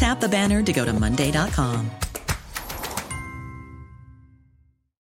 [0.00, 1.90] Tap the banner to go to Monday.com.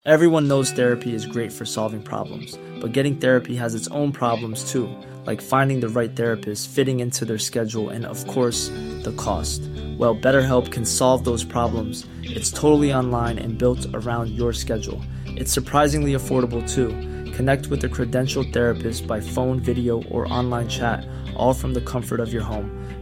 [0.05, 4.71] Everyone knows therapy is great for solving problems, but getting therapy has its own problems
[4.71, 4.89] too,
[5.25, 8.69] like finding the right therapist, fitting into their schedule, and of course,
[9.03, 9.63] the cost.
[9.99, 12.07] Well, BetterHelp can solve those problems.
[12.23, 15.03] It's totally online and built around your schedule.
[15.27, 16.91] It's surprisingly affordable too.
[17.33, 22.21] Connect with a credentialed therapist by phone, video, or online chat, all from the comfort
[22.21, 22.86] of your home.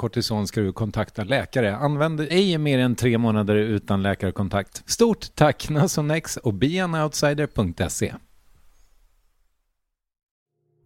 [0.00, 1.76] kortison ska du kontakta läkare.
[1.76, 4.82] Använd ej mer än tre månader utan läkarkontakt.
[4.86, 8.14] Stort tack Nasonex och beanoutsider.se.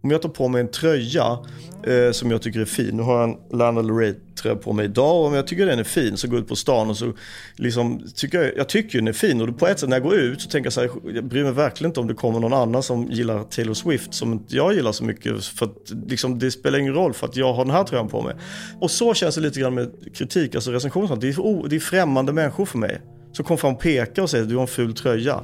[0.04, 1.38] Om jag tar på mig en tröja
[1.82, 4.84] eh, som jag tycker är fin, nu har jag en Lana Del Rey-tröja på mig
[4.84, 6.96] idag och om jag tycker den är fin så går jag ut på stan och
[6.96, 7.12] så
[7.56, 10.14] liksom, tycker jag, jag tycker den är fin och på ett sätt när jag går
[10.14, 12.52] ut så tänker jag så här, jag bryr mig verkligen inte om det kommer någon
[12.52, 16.50] annan som gillar Taylor Swift som inte jag gillar så mycket för att liksom, det
[16.50, 18.34] spelar ingen roll för att jag har den här tröjan på mig.
[18.80, 21.80] Och så känns det lite grann med kritik, alltså recensioner, det är, oh, det är
[21.80, 23.00] främmande människor för mig
[23.32, 25.40] som kommer fram och pekar och säger att du har en ful tröja.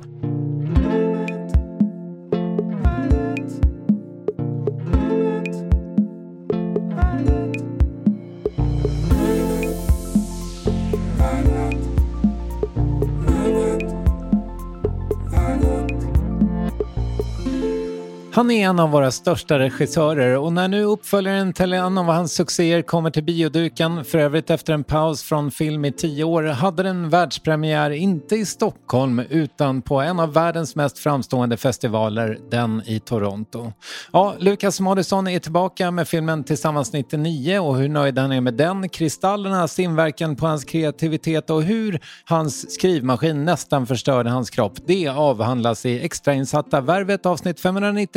[18.32, 22.32] Han är en av våra största regissörer och när nu uppföljaren till en av hans
[22.32, 26.82] succéer kommer till bioduken, för övrigt efter en paus från film i tio år, hade
[26.82, 33.00] den världspremiär inte i Stockholm utan på en av världens mest framstående festivaler, den i
[33.00, 33.72] Toronto.
[34.12, 38.54] Ja, Lukas Moodysson är tillbaka med filmen Tillsammans 99 och hur nöjd han är med
[38.54, 44.72] den, kristallernas inverkan på hans kreativitet och hur hans skrivmaskin nästan förstörde hans kropp.
[44.86, 47.60] Det avhandlas i extrainsatta Värvet avsnitt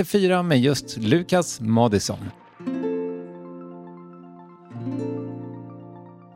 [0.06, 2.20] 594 med just Lukas Moodysson.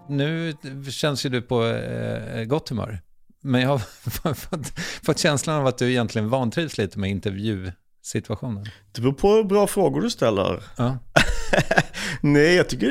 [0.09, 0.53] Nu
[0.91, 3.01] känns ju du på eh, gott humör.
[3.41, 8.65] Men jag har fått, fått känslan av att du egentligen vantrivs lite med intervjusituationen.
[8.91, 10.63] Det beror på hur bra frågor du ställer.
[10.77, 10.97] Ja.
[12.21, 12.89] nej, jag tycker,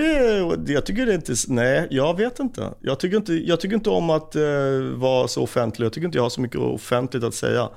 [0.56, 2.74] det, jag tycker det inte, nej, jag vet inte.
[2.80, 5.86] Jag tycker inte, jag tycker inte om att uh, vara så offentlig.
[5.86, 7.70] Jag tycker inte jag har så mycket offentligt att säga.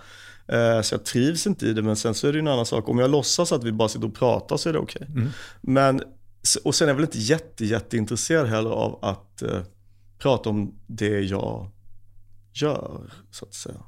[0.54, 2.66] Uh, så jag trivs inte i det, men sen så är det ju en annan
[2.66, 2.90] sak.
[2.90, 5.02] Om jag låtsas att vi bara sitter och pratar så är det okej.
[5.02, 5.22] Okay.
[5.22, 5.30] Mm.
[5.62, 6.02] Men,
[6.64, 9.62] och sen är jag väl inte jätte, jätteintresserad heller av att uh,
[10.18, 11.72] prata om det jag
[12.54, 13.84] gör, så att säga.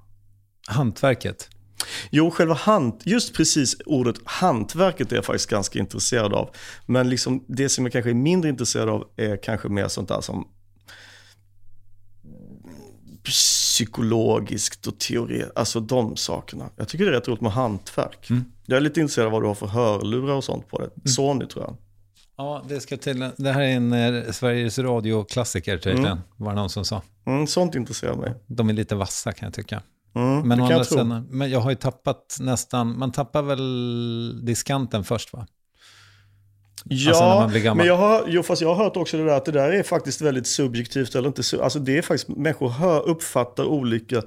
[0.68, 1.50] Hantverket?
[2.10, 6.56] Jo, själva hant, just precis ordet hantverket är jag faktiskt ganska intresserad av.
[6.86, 10.22] Men liksom det som jag kanske är mindre intresserad av är kanske mer sånt där
[10.22, 10.48] som
[13.82, 16.70] psykologiskt och teori, alltså de sakerna.
[16.76, 18.30] Jag tycker det är rätt roligt med hantverk.
[18.30, 18.46] Mm.
[18.66, 20.86] Jag är lite intresserad av vad du har för hörlurar och sånt på det.
[20.86, 21.08] Mm.
[21.08, 21.78] Sony tror jag.
[22.38, 26.24] Ja, det, ska till, det här är en eh, Sveriges Radio-klassiker tydligen, mm.
[26.38, 27.02] var det någon som sa.
[27.26, 28.34] Mm, sånt intresserar mig.
[28.48, 29.82] De är lite vassa kan jag tycka.
[30.16, 35.34] Mm, men, andra sidan, men jag har ju tappat nästan, man tappar väl diskanten först
[35.34, 35.48] va?
[36.86, 39.52] Ja, alltså men jag har, jo, fast jag har hört också det där att det
[39.52, 41.16] där är faktiskt väldigt subjektivt.
[41.16, 44.22] Eller inte, alltså det är faktiskt, människor hör, uppfattar olika,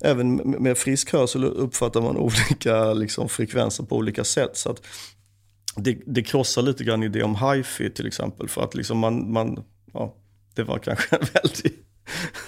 [0.00, 4.56] även med frisk hörsel uppfattar man olika liksom, frekvenser på olika sätt.
[4.56, 4.86] Så att
[5.76, 8.48] det, det krossar lite grann idé om hifi till exempel.
[8.48, 10.14] För att liksom man, man ja,
[10.54, 11.86] det var kanske en väldigt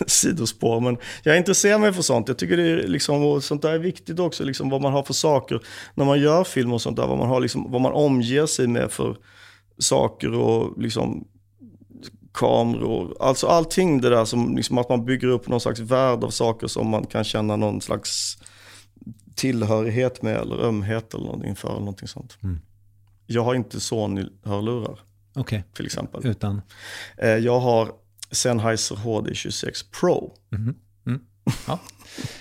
[0.06, 0.80] sidospår.
[0.80, 2.28] Men jag intresserar mig för sånt.
[2.28, 5.14] Jag tycker det är liksom, sånt där är viktigt också, liksom, vad man har för
[5.14, 5.60] saker
[5.94, 7.06] när man gör film och sånt där.
[7.06, 9.16] Vad man, har, liksom, vad man omger sig med för
[9.78, 11.28] saker och liksom
[12.32, 13.16] kameror.
[13.20, 16.66] Alltså allting det där som liksom att man bygger upp någon slags värld av saker
[16.66, 18.38] som man kan känna någon slags
[19.34, 21.68] tillhörighet med eller ömhet eller någonting för.
[21.68, 22.38] Eller någonting sånt.
[22.42, 22.60] Mm.
[23.26, 24.98] Jag har inte Sony-hörlurar.
[25.34, 25.62] Okay.
[25.74, 26.26] Till exempel.
[26.26, 26.62] Utan?
[27.16, 27.92] Eh, jag har
[28.30, 30.34] Sennheiser HD26 Pro.
[30.52, 30.74] Mm.
[31.06, 31.20] Mm.
[31.66, 31.80] Ja.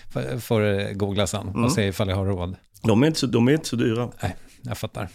[0.40, 1.70] Får googla sen och mm.
[1.70, 2.56] se ifall jag har råd.
[2.84, 4.12] De är inte så, de är inte så dyra.
[4.22, 5.10] Nej, jag fattar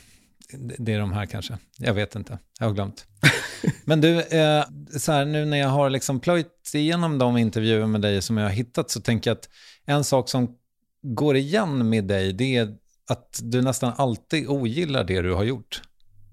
[0.78, 1.58] det är de här kanske.
[1.78, 3.06] Jag vet inte, jag har glömt.
[3.84, 4.64] Men du, eh,
[4.98, 8.44] så här, nu när jag har liksom plöjt igenom de intervjuer med dig som jag
[8.44, 9.48] har hittat så tänker jag att
[9.86, 10.56] en sak som
[11.02, 12.74] går igen med dig det är
[13.08, 15.82] att du nästan alltid ogillar det du har gjort.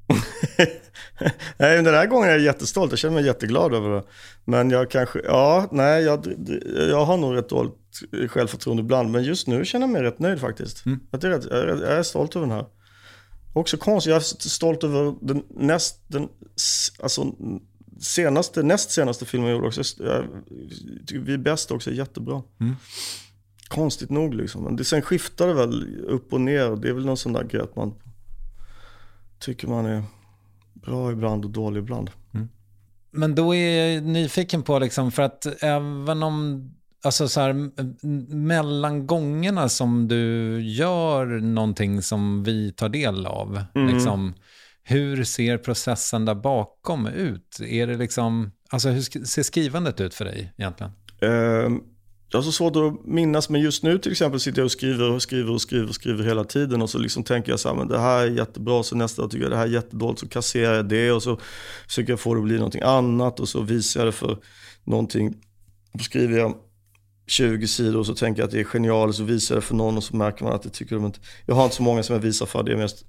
[1.58, 2.92] nej, den här gången är jag jättestolt.
[2.92, 4.04] Jag känner mig jätteglad över det.
[4.46, 6.28] Men jag kanske, ja, nej, jag,
[6.90, 7.74] jag har nog rätt dåligt
[8.28, 9.12] självförtroende ibland.
[9.12, 10.86] Men just nu känner jag mig rätt nöjd faktiskt.
[10.86, 11.00] Mm.
[11.12, 11.46] Jag, är rätt,
[11.82, 12.66] jag är stolt över den här.
[13.54, 16.30] Också konstigt, jag är stolt över den näst, den,
[17.04, 17.36] alltså,
[18.00, 20.04] senaste, näst senaste filmen jag gjorde också.
[20.04, 20.26] Jag
[21.08, 22.44] tycker Vi är bäst också, är jättebra.
[22.60, 22.76] Mm.
[23.68, 24.64] Konstigt nog liksom.
[24.64, 26.76] Men det, sen skiftar det väl upp och ner.
[26.76, 27.94] Det är väl någon sån där grej att man
[29.40, 30.04] tycker man är
[30.74, 32.12] bra ibland och dålig ibland.
[32.34, 32.50] Mm.
[33.12, 36.70] Men då är jag nyfiken på, liksom, för att även om
[37.04, 37.70] alltså så här,
[38.36, 43.96] mellan gångerna som du gör någonting som vi tar del av, mm.
[43.96, 44.34] liksom,
[44.84, 47.60] hur ser processen där bakom ut?
[47.60, 50.92] Är det liksom, alltså hur ser skrivandet ut för dig egentligen?
[51.24, 51.80] Uh,
[52.32, 55.12] jag har så svårt att minnas, men just nu till exempel sitter jag och skriver
[55.12, 57.76] och skriver och skriver och skriver hela tiden och så liksom tänker jag så här,
[57.76, 60.76] men det här är jättebra, så nästa tycker jag det här är jättedåligt, så kasserar
[60.76, 61.40] jag det och så
[61.88, 64.38] försöker jag få det att bli någonting annat och så visar jag det för
[64.84, 65.36] någonting.
[65.94, 66.56] Då skriver jag
[67.30, 69.76] 20 sidor och så tänker jag att det är genialiskt så visar jag det för
[69.76, 71.20] någon och så märker man att det tycker de inte.
[71.46, 73.06] Jag har inte så många som jag visar för, det är mest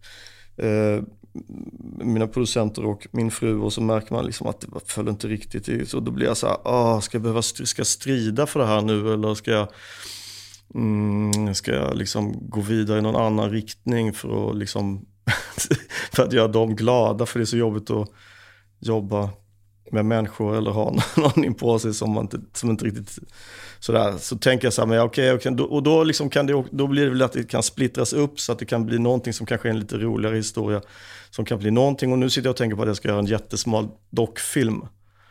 [0.56, 1.02] eh,
[2.05, 5.69] mina producenter och min fru och så märker man liksom att det föll inte riktigt
[5.69, 5.87] i.
[5.87, 8.67] Så då blir jag så här, ah, ska jag behöva ska jag strida för det
[8.67, 9.69] här nu eller ska jag,
[10.75, 15.06] mm, ska jag liksom gå vidare i någon annan riktning för att, liksom
[16.12, 17.26] för att göra dem glada?
[17.26, 18.08] För det är så jobbigt att
[18.81, 19.31] jobba
[19.92, 23.19] med människor eller har någon in på sig som, man inte, som inte riktigt
[23.81, 24.14] sådär.
[24.19, 26.87] Så tänker jag så här, men okej, okay, okay, och då, liksom kan det, då
[26.87, 29.46] blir det väl att det kan splittras upp så att det kan bli någonting som
[29.46, 30.82] kanske är en lite roligare historia.
[31.31, 33.19] Som kan bli någonting, och nu sitter jag och tänker på att jag ska göra
[33.19, 34.84] en jättesmal dockfilm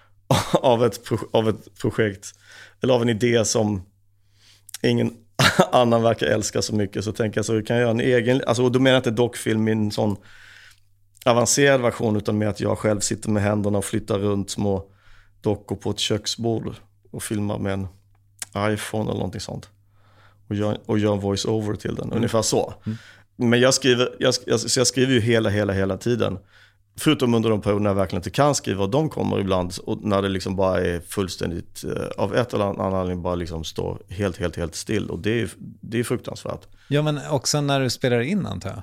[0.53, 0.99] av ett,
[1.31, 2.27] av ett projekt,
[2.81, 3.81] eller av en idé som
[4.83, 5.13] ingen
[5.71, 7.03] annan verkar älska så mycket.
[7.03, 9.11] Så tänker jag så, kan jag göra en egen, alltså, och då menar jag inte
[9.11, 10.17] dockfilm i en sån
[11.29, 14.91] avancerad version utan med att jag själv sitter med händerna och flyttar runt små
[15.41, 16.75] dockor på ett köksbord
[17.11, 17.87] och filmar med en
[18.57, 19.69] iPhone eller någonting sånt.
[20.47, 22.17] Och gör, och gör en voice-over till den, mm.
[22.17, 22.73] ungefär så.
[22.85, 22.97] Mm.
[23.35, 26.37] Men jag skriver, jag, jag, jag skriver ju hela, hela, hela tiden.
[26.99, 30.03] Förutom under de perioder när jag verkligen inte kan skriva och de kommer ibland och
[30.03, 34.01] när det liksom bara är fullständigt eh, av ett eller annat anledning bara liksom står
[34.09, 35.49] helt, helt, helt still och det är,
[35.81, 36.67] det är fruktansvärt.
[36.87, 38.81] Ja men också när du spelar in antar jag?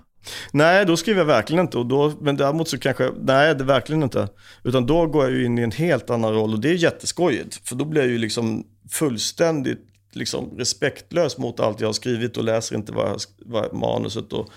[0.52, 1.78] Nej, då skriver jag verkligen inte.
[1.78, 4.28] Och då, men däremot så kanske, nej det är verkligen inte.
[4.64, 7.68] Utan då går jag ju in i en helt annan roll och det är jätteskojigt.
[7.68, 12.44] För då blir jag ju liksom fullständigt liksom respektlös mot allt jag har skrivit och
[12.44, 14.48] läser inte vad, jag, vad manuset och,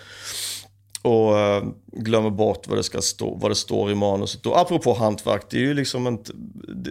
[1.02, 4.46] och äh, glömmer bort vad det, ska stå, vad det står i manuset.
[4.46, 6.32] Och apropå hantverk, det är ju liksom inte,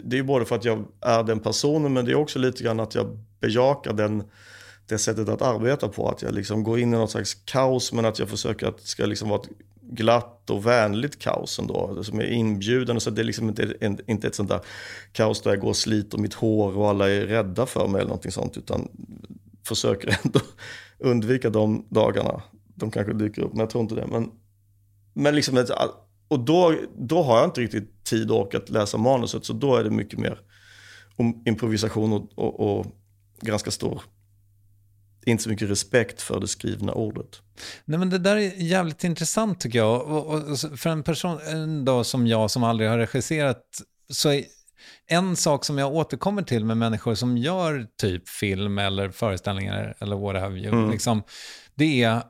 [0.05, 2.65] det är ju både för att jag är den personen men det är också lite
[2.65, 4.23] grann att jag bejakar den
[4.89, 6.09] det sättet att arbeta på.
[6.09, 8.87] Att jag liksom går in i något slags kaos men att jag försöker att det
[8.87, 9.49] ska liksom vara ett
[9.91, 11.87] glatt och vänligt kaos ändå.
[11.89, 13.01] Alltså som är inbjudande.
[13.01, 13.75] Så det är liksom inte,
[14.07, 14.61] inte ett sånt där
[15.13, 18.09] kaos där jag går och sliter mitt hår och alla är rädda för mig eller
[18.09, 18.57] någonting sånt.
[18.57, 18.89] Utan
[19.65, 20.41] försöker ändå
[20.99, 22.43] undvika de dagarna.
[22.75, 24.07] De kanske dyker upp, men jag tror inte det.
[24.07, 24.31] Men,
[25.15, 25.67] men liksom,
[26.29, 29.77] och då, då har jag inte riktigt tid och ork att läsa manuset, så då
[29.77, 30.41] är det mycket mer
[31.17, 32.87] om improvisation och, och, och
[33.41, 34.03] ganska stor
[35.31, 37.43] inte så mycket respekt för det skrivna ordet.
[37.85, 40.03] Nej, men det där är jävligt intressant tycker jag.
[40.03, 43.63] Och, och, för en person en dag som jag som aldrig har regisserat
[44.13, 44.45] så är
[45.07, 50.17] en sak som jag återkommer till med människor som gör typ film eller föreställningar eller
[50.17, 50.91] what have you, mm.
[50.91, 51.23] liksom,
[51.75, 52.23] det är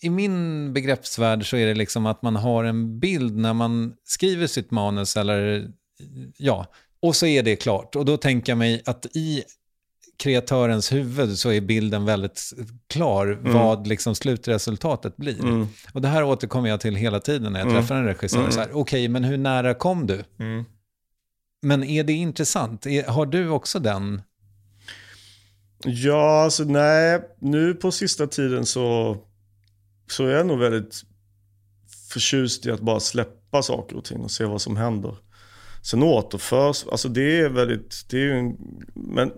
[0.00, 4.46] i min begreppsvärld så är det liksom att man har en bild när man skriver
[4.46, 5.68] sitt manus eller
[6.36, 6.66] ja,
[7.00, 7.96] och så är det klart.
[7.96, 9.42] Och då tänker jag mig att i
[10.18, 12.52] kreatörens huvud så är bilden väldigt
[12.86, 13.52] klar mm.
[13.52, 15.40] vad liksom slutresultatet blir.
[15.40, 15.66] Mm.
[15.92, 17.80] Och det här återkommer jag till hela tiden när jag mm.
[17.80, 18.38] träffar en regissör.
[18.38, 18.52] Mm.
[18.52, 20.24] Okej, okay, men hur nära kom du?
[20.38, 20.64] Mm.
[21.62, 22.86] Men är det intressant?
[23.06, 24.22] Har du också den?
[25.84, 27.20] Ja, alltså nej.
[27.40, 29.16] Nu på sista tiden så,
[30.10, 31.02] så är jag nog väldigt
[32.12, 35.16] förtjust i att bara släppa saker och ting och se vad som händer.
[35.82, 38.56] Sen återförs, alltså det är väldigt, det är en,
[38.94, 39.32] men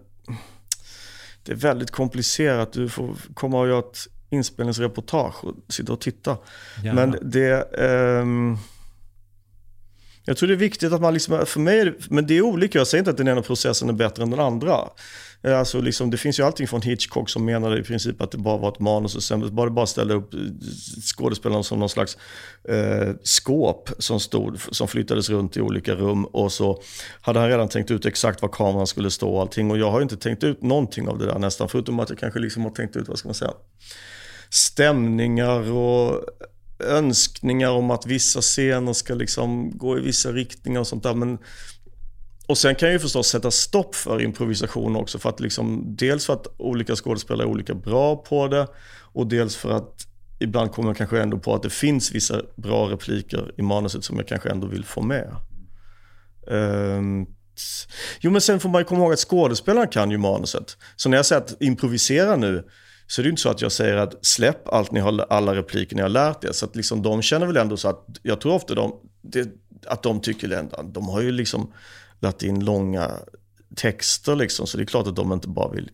[1.42, 2.73] det är väldigt komplicerat.
[2.73, 6.38] Du får komma och göra ett inspelningsreportage och sitta och titta.
[6.85, 7.06] Gärna.
[7.06, 7.78] Men det...
[7.78, 8.59] Um,
[10.25, 12.78] jag tror det är viktigt att man liksom, för mig, men det är olika.
[12.78, 14.78] Jag säger inte att den ena processen är bättre än den andra.
[15.42, 18.38] Eh, alltså liksom, det finns ju allting från Hitchcock som menade i princip att det
[18.38, 20.40] bara var ett manus och sen bara, bara ställa upp eh,
[21.02, 22.16] skådespelarna som någon slags
[22.64, 26.82] eh, skåp som stod, som flyttades runt i olika rum och så
[27.20, 30.02] hade han redan tänkt ut exakt var kameran skulle stå och allting och jag har
[30.02, 32.97] inte tänkt ut någonting av det där nästan förutom att jag kanske liksom har tänkt
[32.97, 33.52] ut, vad ska man säga,
[34.50, 36.25] stämningar och
[36.85, 41.14] önskningar om att vissa scener ska liksom gå i vissa riktningar och sånt där.
[41.14, 41.38] Men
[42.50, 45.19] och sen kan jag ju förstås sätta stopp för improvisation också.
[45.19, 48.66] För att liksom, dels för att olika skådespelare är olika bra på det
[49.12, 50.07] och dels för att
[50.38, 54.16] ibland kommer jag kanske ändå på att det finns vissa bra repliker i manuset som
[54.16, 55.37] jag kanske ändå vill få med.
[56.47, 57.26] Um,
[58.21, 60.76] jo men sen får man ju komma ihåg att skådespelaren kan ju manuset.
[60.97, 62.64] Så när jag säger att improvisera nu
[63.07, 65.97] så är det inte så att jag säger att släpp allt ni har, alla repliker
[65.97, 66.52] ni har lärt er.
[66.52, 68.92] Så att liksom de känner väl ändå så att, jag tror ofta de,
[69.23, 69.49] det,
[69.87, 71.73] att de tycker ändå, de har ju liksom
[72.20, 73.10] lagt in långa
[73.76, 74.66] texter liksom.
[74.66, 75.90] Så det är klart att de inte bara vill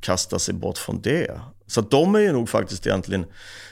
[0.00, 1.40] kasta sig bort från det.
[1.66, 3.26] Så att de är ju nog faktiskt egentligen,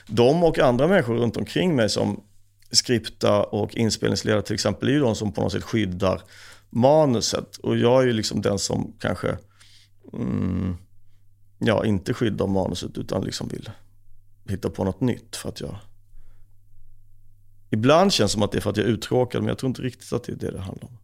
[0.07, 2.23] de och andra människor runt omkring mig som
[2.71, 6.21] skripta och inspelningsledare till exempel, är ju de som på något sätt skyddar
[6.69, 7.57] manuset.
[7.57, 9.37] Och jag är ju liksom den som kanske,
[10.13, 10.77] mm,
[11.59, 13.69] ja, inte skyddar manuset utan liksom vill
[14.49, 15.75] hitta på något nytt för att jag
[17.69, 19.67] Ibland känns det som att det är för att jag är uttråkad, men jag tror
[19.67, 20.97] inte riktigt att det är det det handlar om.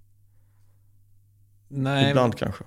[1.68, 2.10] Nej.
[2.10, 2.64] Ibland kanske.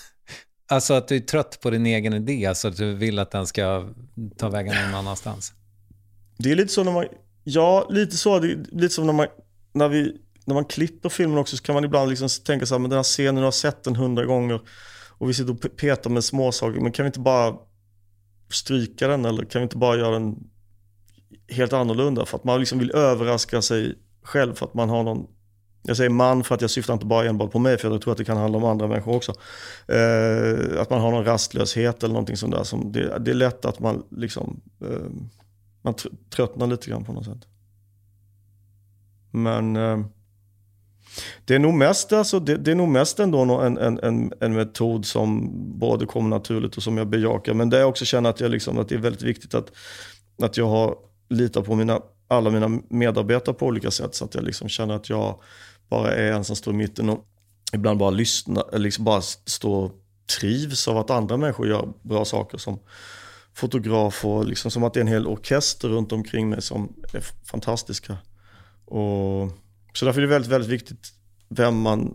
[0.68, 3.46] alltså att du är trött på din egen idé, alltså att du vill att den
[3.46, 3.88] ska
[4.36, 5.52] ta vägen någon annanstans?
[6.38, 7.06] Det är lite så när man,
[7.44, 9.26] ja lite så, det är lite som när man,
[9.72, 12.78] när vi, när man klipper filmen också så kan man ibland liksom tänka så här,
[12.78, 14.60] men den här scenen, jag har sett den hundra gånger
[15.18, 17.54] och vi sitter och petar med småsaker, men kan vi inte bara
[18.50, 20.36] stryka den eller kan vi inte bara göra den
[21.48, 22.26] helt annorlunda?
[22.26, 25.26] För att man liksom vill överraska sig själv för att man har någon
[25.86, 28.12] jag säger man för att jag syftar inte bara enbart på mig, för jag tror
[28.12, 29.32] att det kan handla om andra människor också.
[29.88, 32.64] Eh, att man har någon rastlöshet eller någonting sånt där.
[32.64, 35.10] Som det, det är lätt att man liksom eh,
[35.86, 35.94] man
[36.30, 37.46] tröttnar lite grann på något sätt.
[39.30, 39.98] Men eh,
[41.44, 44.54] det är nog mest, alltså, det, det är nog mest ändå en, en, en, en,
[44.54, 47.54] metod som både kommer naturligt och som jag bejakar.
[47.54, 49.72] Men där jag också känner att, jag liksom, att det är väldigt viktigt att,
[50.42, 50.96] att jag har
[51.28, 54.14] litar på mina, alla mina medarbetare på olika sätt.
[54.14, 55.40] Så att jag liksom känner att jag
[55.88, 57.24] bara är en som står i mitten och
[57.72, 59.90] ibland bara lyssnar, liksom bara står
[60.40, 62.78] trivs av att andra människor gör bra saker som
[63.54, 67.20] fotograf och liksom som att det är en hel orkester runt omkring mig som är
[67.44, 68.18] fantastiska.
[68.84, 69.50] Och,
[69.92, 71.12] så därför är det väldigt, väldigt viktigt
[71.48, 72.14] vem man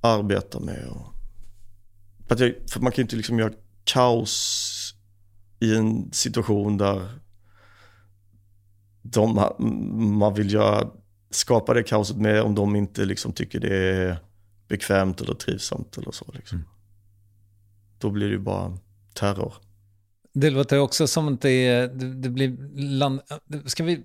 [0.00, 0.88] arbetar med.
[0.88, 1.14] Och,
[2.26, 3.52] för, att jag, för man kan ju inte liksom göra
[3.84, 4.94] kaos
[5.60, 7.08] i en situation där
[9.02, 9.54] de,
[10.18, 10.90] man vill göra
[11.30, 14.18] skapa det kaoset med om de inte liksom tycker det är
[14.68, 16.32] bekvämt eller trivsamt eller så.
[16.34, 16.58] Liksom.
[16.58, 16.68] Mm.
[17.98, 18.78] Då blir det ju bara
[19.14, 19.54] terror.
[20.32, 21.86] Det låter också som att det,
[22.22, 23.20] det blir land...
[23.66, 24.02] Ska vi...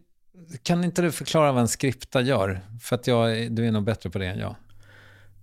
[0.64, 2.62] Kan inte du förklara vad en skripta gör?
[2.82, 4.56] För att jag, du är nog bättre på det än jag.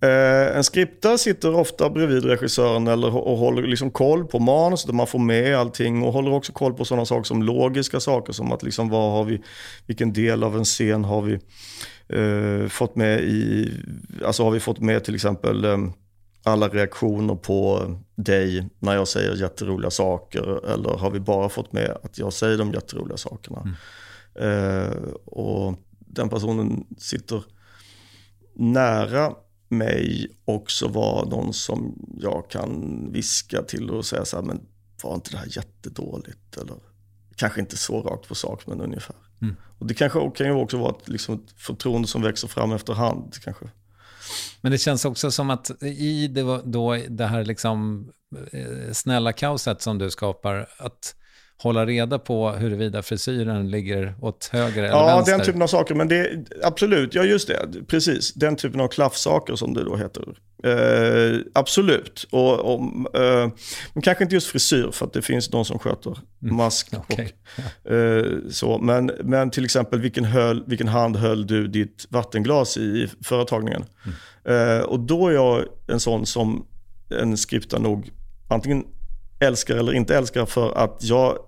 [0.03, 4.95] Eh, en skripta sitter ofta bredvid regissören eller, och håller liksom koll på manuset där
[4.95, 8.53] man får med allting och håller också koll på sådana saker som logiska saker som
[8.53, 9.43] att liksom vad har vi,
[9.87, 11.33] vilken del av en scen har vi
[12.09, 13.73] eh, fått med i,
[14.25, 15.79] alltså har vi fått med till exempel eh,
[16.45, 20.73] alla reaktioner på dig när jag säger jätteroliga saker?
[20.73, 23.75] Eller har vi bara fått med att jag säger de jätteroliga sakerna?
[24.37, 24.89] Mm.
[24.89, 27.43] Eh, och den personen sitter
[28.55, 29.35] nära
[29.73, 34.61] mig också vara någon som jag kan viska till och säga så här, men
[35.03, 36.57] var inte det här jättedåligt?
[36.57, 36.77] Eller
[37.37, 39.17] kanske inte så rakt på sak, men ungefär.
[39.43, 39.57] Mm.
[39.79, 43.35] Och det kanske kan ju också vara ett, liksom ett förtroende som växer fram efterhand.
[43.45, 43.65] Kanske.
[44.61, 48.09] Men det känns också som att i det, då, det här liksom
[48.53, 51.15] eh, snälla kaoset som du skapar, att
[51.63, 55.33] hålla reda på huruvida frisyren ligger åt höger eller ja, vänster.
[55.33, 55.95] Ja, den typen av saker.
[55.95, 57.87] Men det, absolut, ja just det.
[57.87, 60.23] Precis, den typen av klaffsaker som det då heter.
[60.65, 62.27] Eh, absolut.
[62.31, 62.81] Och, och
[63.21, 63.51] eh,
[63.93, 66.57] men kanske inte just frisyr, för att det finns de som sköter mm.
[66.57, 66.93] mask.
[66.93, 67.03] Mm.
[67.09, 67.29] Okay.
[67.85, 68.79] Och, eh, så.
[68.79, 73.85] Men, men till exempel, vilken, höll, vilken hand höll du ditt vattenglas i, i företagningen?
[74.05, 74.79] Mm.
[74.79, 76.67] Eh, och då är jag en sån som
[77.21, 78.11] en skripta nog
[78.49, 78.85] antingen
[79.43, 81.39] älskar eller inte älskar för att jag,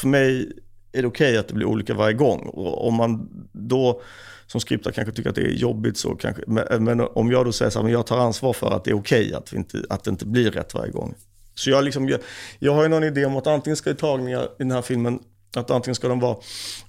[0.00, 0.52] för mig
[0.92, 2.40] är det okej okay att det blir olika varje gång.
[2.40, 4.02] Och om man då
[4.46, 7.70] som skriptare kanske tycker att det är jobbigt så kanske, men, om jag då säger
[7.70, 10.04] så här, men jag tar ansvar för att det är okej okay att, inte, att
[10.04, 11.14] det inte blir rätt varje gång.
[11.54, 12.20] Så jag, liksom, jag,
[12.58, 15.20] jag har ju någon idé om att antingen ska tagningar i den här filmen,
[15.56, 16.36] att antingen ska de vara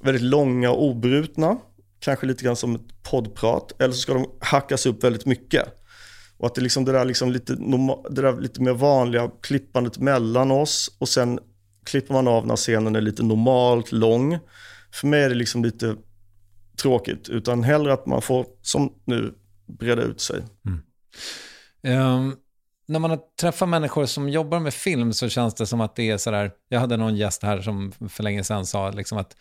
[0.02, 1.58] väldigt långa och obrutna,
[2.00, 5.81] kanske lite grann som ett poddprat, eller så ska de hackas upp väldigt mycket.
[6.42, 7.56] Och att det, liksom, det, där, liksom lite,
[8.10, 11.40] det där lite mer vanliga klippandet mellan oss och sen
[11.86, 14.40] klipper man av när scenen är lite normalt lång.
[14.92, 15.96] För mig är det liksom lite
[16.82, 19.34] tråkigt, utan hellre att man får, som nu,
[19.68, 20.44] breda ut sig.
[20.66, 22.16] Mm.
[22.18, 22.36] Um,
[22.88, 26.10] när man har träffat människor som jobbar med film så känns det som att det
[26.10, 29.36] är sådär, jag hade någon gäst här som för länge sedan sa liksom att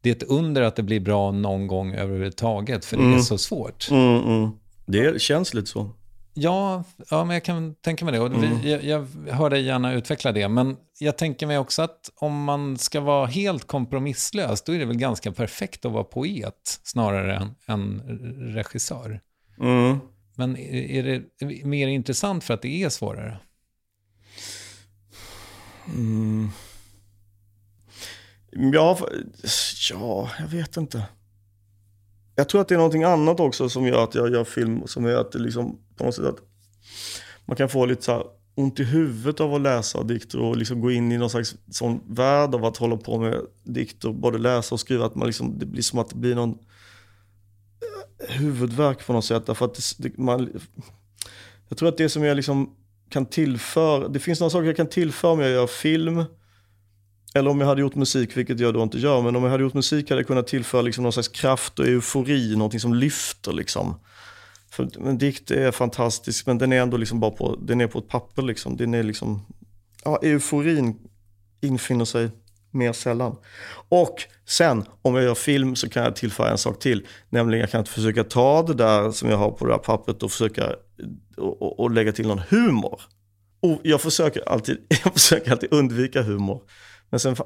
[0.00, 3.18] det är ett under att det blir bra någon gång överhuvudtaget, för det mm.
[3.18, 3.90] är så svårt.
[3.90, 4.50] Mm, mm.
[4.86, 5.97] det känns lite så.
[6.40, 8.20] Ja, ja men jag kan tänka mig det.
[8.20, 8.60] Och mm.
[8.60, 10.48] vi, jag, jag hör dig gärna utveckla det.
[10.48, 14.84] Men jag tänker mig också att om man ska vara helt kompromisslös, då är det
[14.84, 18.00] väl ganska perfekt att vara poet snarare än, än
[18.54, 19.20] regissör.
[19.60, 19.98] Mm.
[20.34, 21.22] Men är det
[21.64, 23.38] mer intressant för att det är svårare?
[25.94, 26.48] Mm.
[28.50, 28.98] Ja,
[29.90, 31.04] ja, jag vet inte.
[32.34, 35.04] Jag tror att det är någonting annat också som gör att jag gör film, som
[35.04, 36.38] gör att det liksom på något sätt att
[37.44, 38.22] man kan få lite så här
[38.54, 42.00] ont i huvudet av att läsa dikter och liksom gå in i någon slags sån
[42.08, 45.66] värld av att hålla på med dikter, både läsa och skriva, att man liksom, det
[45.66, 49.46] blir som att det blir någon eh, huvudvärk på något sätt.
[49.46, 50.60] Därför att det, det, man,
[51.68, 52.76] jag tror att det som jag liksom
[53.08, 56.24] kan tillföra, det finns några saker jag kan tillföra om jag gör film,
[57.34, 59.62] eller om jag hade gjort musik, vilket jag då inte gör, men om jag hade
[59.62, 63.52] gjort musik hade jag kunnat tillföra liksom någon slags kraft och eufori, någonting som lyfter.
[63.52, 63.94] Liksom.
[64.78, 67.98] För en dikt är fantastisk, men den är ändå liksom bara på, den är på
[67.98, 68.42] ett papper.
[68.42, 68.76] Liksom.
[68.76, 69.46] Den är liksom,
[70.04, 70.96] ja, euforin
[71.60, 72.30] infinner sig
[72.70, 73.36] mer sällan.
[73.88, 77.06] Och sen, om jag gör film så kan jag tillföra en sak till.
[77.28, 80.30] Nämligen jag kan försöka ta det där som jag har på det där pappret och
[80.30, 80.74] försöka
[81.36, 83.00] och, och, lägga till någon humor.
[83.60, 86.62] Och jag försöker alltid, jag försöker alltid undvika humor.
[87.10, 87.36] Men sen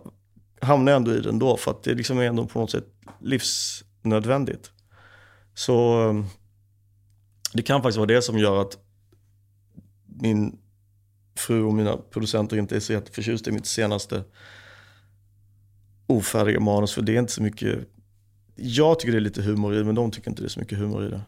[0.61, 2.87] hamnar jag ändå i den då för att det liksom är ändå på något sätt
[3.21, 4.71] livsnödvändigt.
[5.55, 6.27] Så ehm,
[7.53, 8.79] det kan faktiskt vara det som gör att
[10.07, 10.59] min
[11.37, 14.25] fru och mina producenter inte är så jätteförtjusta i mitt senaste
[16.07, 16.93] ofärdiga manus.
[16.93, 17.79] För det är inte så mycket,
[18.57, 20.61] jag tycker det är lite humor i det, men de tycker inte det är så
[20.61, 21.21] mycket humor i det.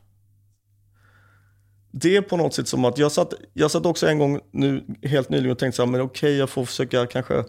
[1.91, 4.85] Det är på något sätt som att jag satt, jag satt också en gång nu,
[5.03, 7.45] helt nyligen och tänkte så här, men okej okay, jag får försöka kanske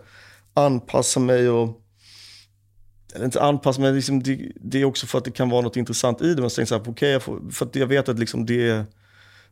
[0.54, 1.85] anpassa mig och
[3.16, 5.78] eller inte anpassa mig, liksom det, det, är också för att det kan vara något
[5.78, 6.42] intressant i det.
[6.42, 8.86] Men så tänkte jag, okay, jag får, för att jag vet att liksom det,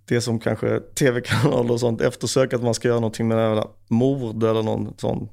[0.06, 4.44] det som kanske tv-kanaler och sånt eftersöker, att man ska göra någonting med det mord
[4.44, 5.30] eller någon sån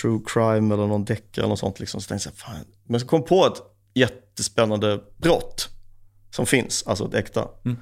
[0.00, 1.80] true crime eller någon deckare eller något sånt.
[1.80, 2.00] Liksom.
[2.00, 2.64] Så tänkte jag, fan.
[2.84, 3.62] Men så kom jag på ett
[3.94, 5.68] jättespännande brott
[6.30, 7.48] som finns, alltså ett äkta.
[7.64, 7.76] Mm.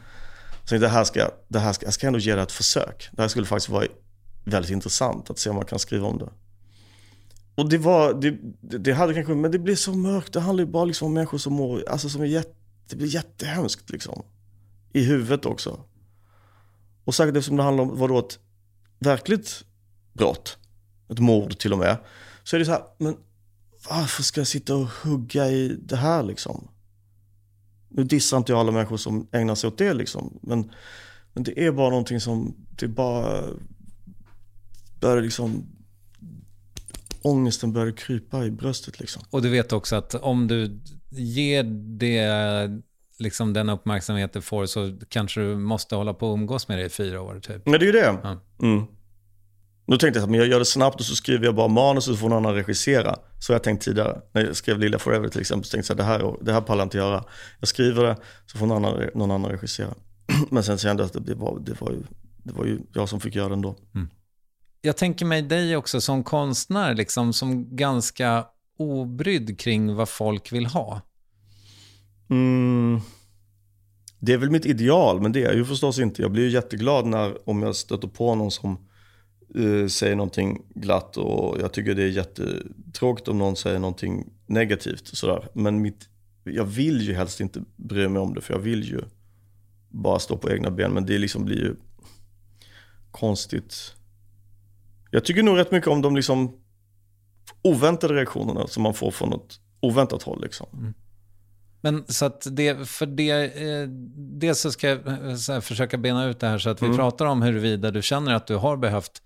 [0.65, 3.09] Så det här ska, det här ska, jag ska ändå ge det ett försök.
[3.13, 3.87] Det här skulle faktiskt vara
[4.45, 6.29] väldigt intressant att se om man kan skriva om det.
[7.55, 8.39] Och det var, det,
[8.79, 10.33] det hade kanske, men det blir så mörkt.
[10.33, 12.55] Det handlar ju bara liksom om människor som mår, alltså som är jätte,
[12.89, 14.25] det blir jättehemskt liksom.
[14.93, 15.81] I huvudet också.
[17.05, 18.39] Och särskilt eftersom det handlar om, vadå, ett
[18.99, 19.65] verkligt
[20.13, 20.59] brott.
[21.09, 21.97] Ett mord till och med.
[22.43, 23.17] Så är det så här, men
[23.91, 26.69] varför ska jag sitta och hugga i det här liksom?
[27.89, 30.39] Nu dissar inte jag alla människor som ägnar sig åt det liksom.
[30.43, 30.71] Men,
[31.33, 33.43] men det är bara någonting som, det bara
[35.01, 35.67] börjar liksom
[37.25, 39.01] ångesten började krypa i bröstet.
[39.01, 39.23] Liksom.
[39.31, 41.63] Och du vet också att om du ger
[41.99, 42.83] det
[43.19, 46.85] liksom den uppmärksamhet du får så kanske du måste hålla på och umgås med det
[46.85, 47.67] i fyra år typ.
[47.67, 48.19] Men det är ju det.
[48.23, 48.41] Ja.
[48.63, 48.85] Mm.
[49.87, 52.15] Då tänkte jag att jag gör det snabbt och så skriver jag bara manus och
[52.15, 53.17] så får någon annan regissera.
[53.39, 54.21] Så har jag tänkt tidigare.
[54.33, 56.61] När jag skrev Lilla Forever till exempel så tänkte jag att det här, det här
[56.61, 57.25] pallar jag inte göra.
[57.61, 59.95] Jag skriver det så får någon annan, någon annan regissera.
[60.51, 62.03] Men sen kände jag att det var, det, var ju,
[62.43, 63.77] det var ju jag som fick göra det ändå.
[64.85, 68.47] Jag tänker mig dig också som konstnär, liksom, som ganska
[68.79, 71.01] obrydd kring vad folk vill ha.
[72.31, 73.01] Mm.
[74.19, 76.23] Det är väl mitt ideal, men det är jag ju förstås inte.
[76.23, 78.79] Jag blir ju jätteglad när, om jag stöter på någon som
[79.57, 85.11] uh, säger någonting glatt och jag tycker det är jättetråkigt om någon säger någonting negativt.
[85.11, 85.49] och Sådär.
[85.55, 86.09] Men mitt,
[86.45, 89.01] jag vill ju helst inte bry mig om det, för jag vill ju
[89.89, 90.93] bara stå på egna ben.
[90.93, 91.77] Men det liksom blir ju
[93.11, 93.95] konstigt.
[95.15, 96.53] Jag tycker nog rätt mycket om de liksom
[97.63, 100.43] oväntade reaktionerna som man får från något oväntat håll.
[100.43, 100.95] Liksom.
[101.81, 103.89] Men så att det, för det, eh,
[104.41, 104.99] dels så ska jag
[105.57, 106.97] eh, försöka bena ut det här så att vi Mm.
[106.99, 109.23] pratar om huruvida du känner att du har behövt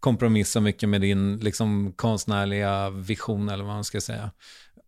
[0.00, 4.30] kompromissa mycket med din liksom, konstnärliga vision eller vad man ska säga.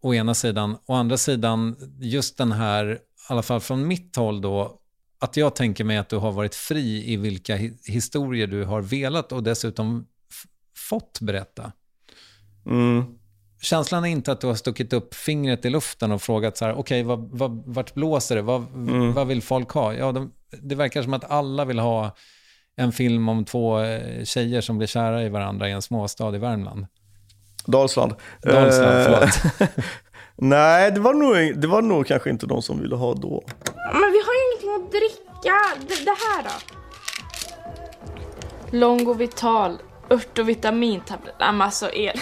[0.03, 0.77] Å ena sidan.
[0.87, 4.81] Å andra sidan, just den här, i alla fall från mitt håll då,
[5.21, 8.83] att jag tänker mig att du har varit fri i vilka hi- historier du har
[8.83, 10.07] velat och dessutom
[10.89, 11.73] fått berätta.
[12.67, 13.05] Mm.
[13.61, 16.75] Känslan är inte att du har stuckit upp fingret i luften och frågat så här,
[16.75, 18.43] okej, vad, vad, vart blåser det?
[18.43, 18.67] Vad,
[19.15, 19.95] vad vill folk ha?
[19.95, 22.17] Ja, de, det verkar som att alla vill ha
[22.77, 26.39] en film om två eh, tjejer som blir kära i varandra i en småstad i
[26.39, 26.87] Värmland.
[27.67, 28.15] Dalsland.
[28.43, 29.71] Dalsland, Eh, förlåt.
[30.37, 33.45] Nej, det var, nog, det var nog kanske inte de som ville ha då.
[33.75, 35.55] Men vi har ju ingenting att dricka.
[35.89, 36.51] Det, det här då?
[38.79, 39.79] Longo Vital,
[40.11, 41.35] ört och vitamintablett.
[41.41, 42.13] Nej men alltså er.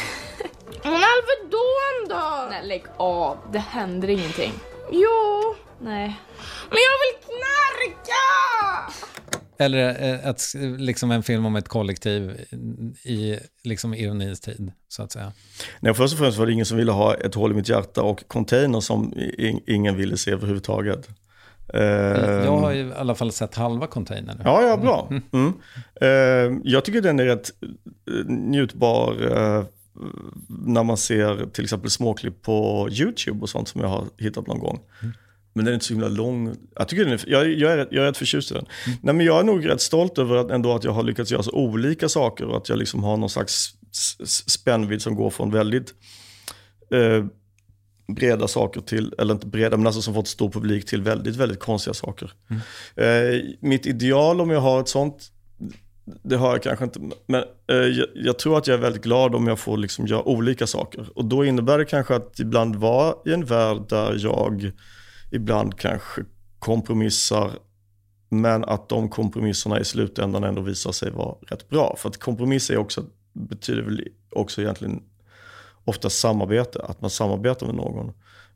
[0.84, 2.48] Men Alvedon då?
[2.50, 4.52] Nej lägg av, det händer ingenting.
[4.90, 5.54] Jo.
[5.80, 6.20] Nej.
[6.70, 8.22] Men jag vill knarka!
[9.58, 10.42] Eller eh, ett,
[10.78, 12.30] liksom en film om ett kollektiv
[13.04, 15.32] i liksom ironins tid, så att säga.
[15.80, 18.02] Nej, först och främst var det ingen som ville ha ett hål i mitt hjärta
[18.02, 19.14] och container som
[19.66, 21.08] ingen ville se överhuvudtaget.
[21.74, 21.80] Eh,
[22.44, 24.40] Jag har ju i alla fall sett halva containern.
[24.44, 25.08] Ja, ja, bra.
[25.32, 25.52] Mm.
[26.00, 27.50] Eh, jag tycker den är rätt
[28.10, 29.64] eh, njutbar eh,
[30.48, 34.58] när man ser till exempel småklipp på YouTube och sånt som jag har hittat någon
[34.58, 34.80] gång.
[35.54, 36.54] Men den är inte så himla lång.
[36.76, 38.64] Jag, tycker den är, jag, jag, är, rätt- jag är rätt förtjust i den.
[39.02, 41.42] Nej, men jag är nog rätt stolt över att, ändå att jag har lyckats göra
[41.42, 43.74] så olika saker och att jag liksom har någon slags
[44.48, 45.94] spännvidd som går från väldigt
[46.90, 47.24] eh,
[48.06, 51.60] breda saker till, eller inte breda, men alltså som fått stor publik till väldigt, väldigt
[51.60, 52.32] konstiga saker.
[52.96, 55.32] Eh, mitt ideal om jag har ett sånt,
[56.22, 59.34] det har jag kanske inte, men eh, jag, jag tror att jag är väldigt glad
[59.34, 61.08] om jag får liksom göra olika saker.
[61.14, 64.72] Och då innebär det kanske att ibland vara i en värld där jag
[65.30, 66.22] ibland kanske
[66.58, 67.50] kompromissar,
[68.28, 71.96] men att de kompromisserna i slutändan ändå visar sig vara rätt bra.
[71.98, 75.02] För att kompromiss är också, betyder väl också egentligen
[75.84, 78.12] ofta samarbete, att man samarbetar med någon.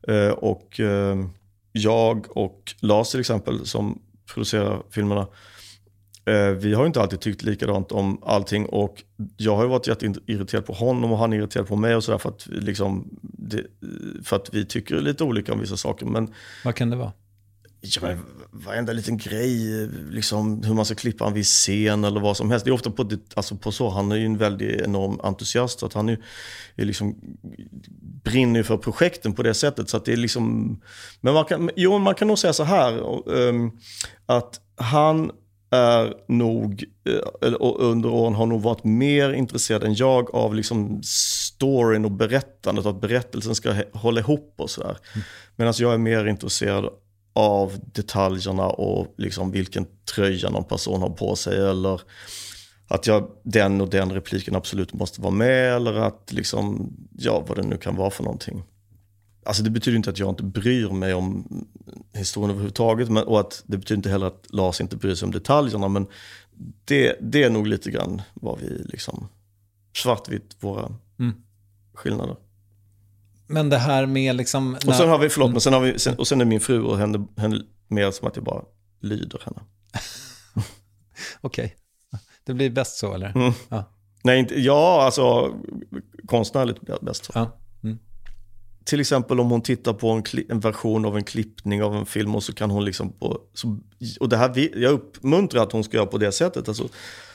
[0.08, 1.16] Eh, och eh,
[1.72, 4.02] jag och Lars till exempel som
[4.34, 5.26] producerar filmerna,
[6.24, 9.02] eh, vi har ju inte alltid tyckt likadant om allting och
[9.36, 12.18] jag har ju varit jätteirriterad på honom och han är irriterad på mig och sådär
[12.18, 13.66] för, att vi liksom, det,
[14.24, 16.06] för att vi tycker lite olika om vissa saker.
[16.06, 16.34] Men
[16.64, 17.12] Vad kan det vara?
[17.94, 18.18] Ja, men
[18.50, 22.64] varenda liten grej, liksom hur man ska klippa en viss scen eller vad som helst.
[22.64, 25.80] Det är ofta på, det, alltså på så, han är ju en väldigt enorm entusiast.
[25.80, 26.18] Så att han är,
[26.76, 27.16] är liksom,
[28.24, 29.90] brinner ju för projekten på det sättet.
[29.90, 30.76] Så att det är liksom,
[31.20, 32.92] men man kan, jo, man kan nog säga så här,
[33.48, 33.70] ehm,
[34.26, 35.30] att han
[35.70, 41.00] är nog, eh, eller, under åren har nog varit mer intresserad än jag av liksom
[41.02, 44.98] storyn och berättandet, att berättelsen ska hålla ihop och sådär.
[45.56, 46.90] Medan jag är mer intresserad
[47.36, 52.00] av detaljerna och liksom vilken tröja någon person har på sig eller
[52.88, 57.58] att jag, den och den repliken absolut måste vara med eller att liksom, ja vad
[57.58, 58.62] det nu kan vara för någonting.
[59.44, 61.48] Alltså det betyder inte att jag inte bryr mig om
[62.14, 65.32] historien överhuvudtaget men, och att det betyder inte heller att Lars inte bryr sig om
[65.32, 66.06] detaljerna men
[66.84, 69.28] det, det är nog lite grann vad vi liksom,
[69.96, 71.34] svartvitt våra Mm.
[71.94, 72.36] skillnader.
[73.46, 74.74] Men det här med liksom...
[74.86, 76.82] Och sen har vi, förlåt, men sen har vi, sen, och sen är min fru
[76.82, 78.62] och henne, henne mer som att jag bara
[79.00, 79.60] lyder henne.
[81.40, 81.76] Okej.
[82.44, 83.36] Det blir bäst så, eller?
[83.36, 83.52] Mm.
[83.68, 83.92] Ja.
[84.22, 85.54] Nej, inte, ja, alltså
[86.26, 87.30] konstnärligt bä- bäst.
[87.34, 87.42] jag.
[87.42, 87.58] ja.
[87.82, 87.98] Mm.
[88.84, 92.34] Till exempel om hon tittar på en, en version av en klippning av en film
[92.34, 93.78] och så kan hon liksom på, så,
[94.20, 96.68] och det här, jag uppmuntrar att hon ska göra på det sättet.
[96.68, 96.88] Alltså,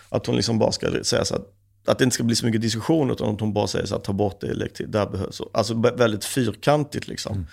[0.10, 1.48] att hon liksom bara ska säga så att,
[1.86, 4.04] att det inte ska bli så mycket diskussion utan att hon bara säger så att
[4.04, 5.42] ta bort det, till, där behövs.
[5.54, 7.48] Alltså vä- väldigt fyrkantigt liksom.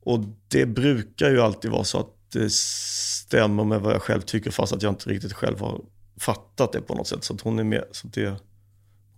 [0.00, 4.50] Och det brukar ju alltid vara så att det stämmer med vad jag själv tycker
[4.50, 5.80] fast att jag inte riktigt själv har
[6.16, 7.24] fattat det på något sätt.
[7.24, 8.36] Så att hon är med så det,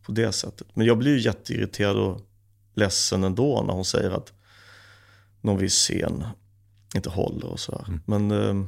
[0.03, 0.67] på det sättet.
[0.75, 2.21] Men jag blir ju jätteirriterad och
[2.75, 4.33] ledsen ändå när hon säger att
[5.41, 6.25] någon viss scen
[6.95, 7.85] inte håller och sådär.
[7.89, 8.01] Mm.
[8.07, 8.67] Men eh,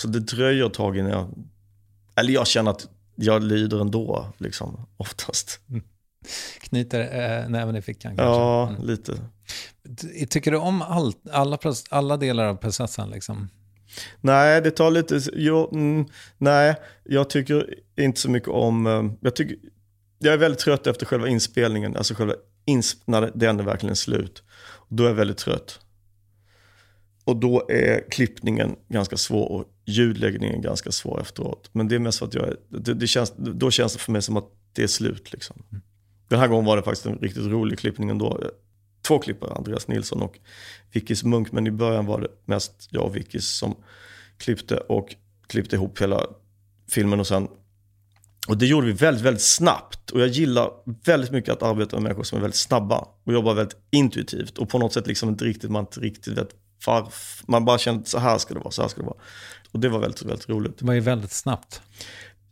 [0.00, 1.34] så det dröjer ett tag innan jag,
[2.14, 2.88] eller jag känner att
[3.20, 5.60] jag lider ändå, liksom, oftast.
[5.70, 5.82] Mm.
[6.60, 8.40] Knyter äh, näven i fickan kanske?
[8.40, 8.86] Ja, mm.
[8.86, 9.12] lite.
[10.28, 11.58] Tycker du om all, alla,
[11.90, 13.10] alla delar av processen?
[13.10, 13.48] Liksom?
[14.20, 15.20] Nej, det tar lite...
[15.32, 16.06] Jo, mm,
[16.38, 18.86] nej, jag tycker inte så mycket om...
[18.86, 19.56] Eh, jag, tycker,
[20.18, 22.34] jag är väldigt trött efter själva inspelningen, alltså själva
[22.66, 24.42] ins, när den är verkligen slut.
[24.88, 25.80] Då är jag väldigt trött.
[27.28, 31.70] Och då är klippningen ganska svår och ljudläggningen ganska svår efteråt.
[31.72, 34.22] Men det är mest för att jag, det, det känns, då känns det för mig
[34.22, 35.32] som att det är slut.
[35.32, 35.62] Liksom.
[35.70, 35.82] Mm.
[36.28, 38.50] Den här gången var det faktiskt en riktigt rolig klippning ändå.
[39.02, 40.38] Två klippare, Andreas Nilsson och
[40.92, 41.52] Vickis Munk.
[41.52, 43.76] Men i början var det mest jag och Vickis som
[44.38, 45.14] klippte och
[45.46, 46.26] klippte ihop hela
[46.90, 47.20] filmen.
[47.20, 47.48] Och, sen,
[48.48, 50.10] och det gjorde vi väldigt, väldigt snabbt.
[50.10, 50.70] Och jag gillar
[51.04, 54.58] väldigt mycket att arbeta med människor som är väldigt snabba och jobbar väldigt intuitivt.
[54.58, 56.54] Och på något sätt liksom inte riktigt, man inte riktigt vet
[56.86, 57.44] varför.
[57.52, 59.18] Man bara att så här ska det vara, så här ska det vara.
[59.72, 60.78] Och det var väldigt, väldigt roligt.
[60.78, 61.82] Det var ju väldigt snabbt.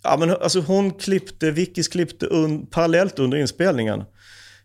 [0.02, 4.04] Ja, men alltså hon klippte, Vickis klippte un, parallellt under inspelningen.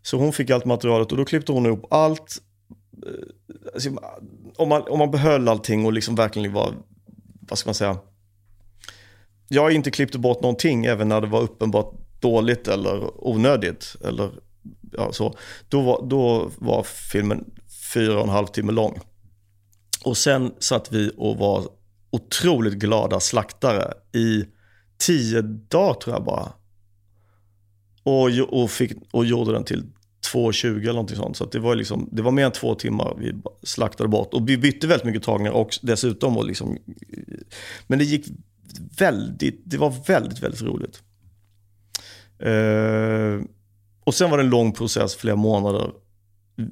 [0.02, 2.38] Så hon fick allt materialet och då klippte hon ihop allt.
[3.06, 3.89] Eh, alltså,
[4.58, 6.74] om, man, om man behöll allting och liksom verkligen var,
[7.50, 7.97] vad ska man säga.
[9.47, 13.95] Jag inte klippte bort någonting även när det var uppenbart dåligt eller onödigt.
[14.06, 14.32] Eller,
[14.91, 15.36] ja, så.
[15.69, 17.45] Då, var, då var filmen
[17.93, 19.00] fyra och en halv timme lång.
[20.03, 21.67] Och sen satt vi och var
[22.11, 24.45] otroligt glada slaktare i
[24.97, 26.53] tio dagar tror jag bara.
[28.03, 28.29] Och,
[28.61, 29.83] och, fick, och gjorde den till
[30.33, 31.37] 2.20 eller någonting sånt.
[31.37, 33.33] Så det, var liksom, det var mer än två timmar vi
[33.63, 34.33] slaktade bort.
[34.33, 36.37] Och vi bytte väldigt mycket tagningar och dessutom.
[36.37, 36.77] Och liksom,
[37.87, 38.25] men det gick
[38.99, 41.03] väldigt, det var väldigt, väldigt roligt.
[42.39, 43.45] Eh,
[44.03, 45.91] och sen var det en lång process, flera månader,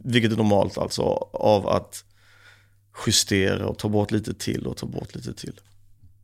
[0.04, 1.02] vilket är normalt alltså,
[1.34, 2.04] av att
[3.08, 5.54] justera och ta bort lite till och ta bort lite till.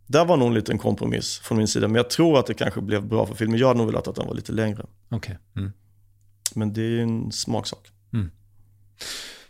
[0.08, 2.82] Där var nog en liten kompromiss från min sida, men jag tror att det kanske
[2.82, 3.60] blev bra för filmen.
[3.60, 4.86] Jag hade nog velat att den var lite längre.
[5.12, 5.36] Okay.
[5.56, 5.72] Mm.
[6.56, 7.92] Men det är en smaksak.
[8.14, 8.32] Mm.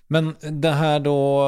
[0.08, 1.41] Men det här då,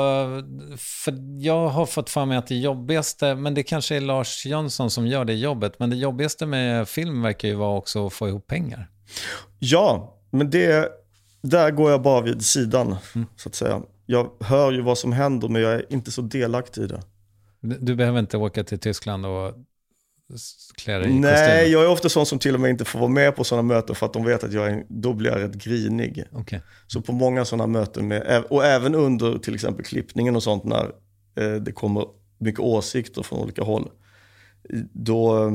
[0.78, 4.92] för jag har fått för mig att det jobbigaste, men det kanske är Lars Jönsson
[4.92, 8.28] som gör det jobbet, men det jobbigaste med film verkar ju vara också att få
[8.28, 8.90] ihop pengar.
[9.60, 10.90] Ja, men det,
[11.42, 13.28] där går jag bara vid sidan, mm.
[13.36, 13.82] så att säga.
[14.10, 17.02] Jag hör ju vad som händer, men jag är inte så delaktig i det.
[17.62, 19.54] Du behöver inte åka till Tyskland och
[20.76, 21.72] klä dig i Nej, kostym.
[21.72, 23.96] jag är ofta sån som till och med inte får vara med på sådana möten
[23.96, 26.24] för att de vet att jag är, då blir jag rätt grinig.
[26.32, 26.60] Okay.
[26.88, 30.92] Så på många sådana möten, med, och även under till exempel klippningen och sånt när
[31.36, 32.06] eh, det kommer
[32.38, 33.90] mycket åsikter från olika håll,
[34.94, 35.52] då,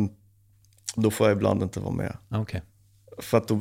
[0.97, 2.17] då får jag ibland inte vara med.
[2.41, 2.61] Okay.
[3.19, 3.61] För att då,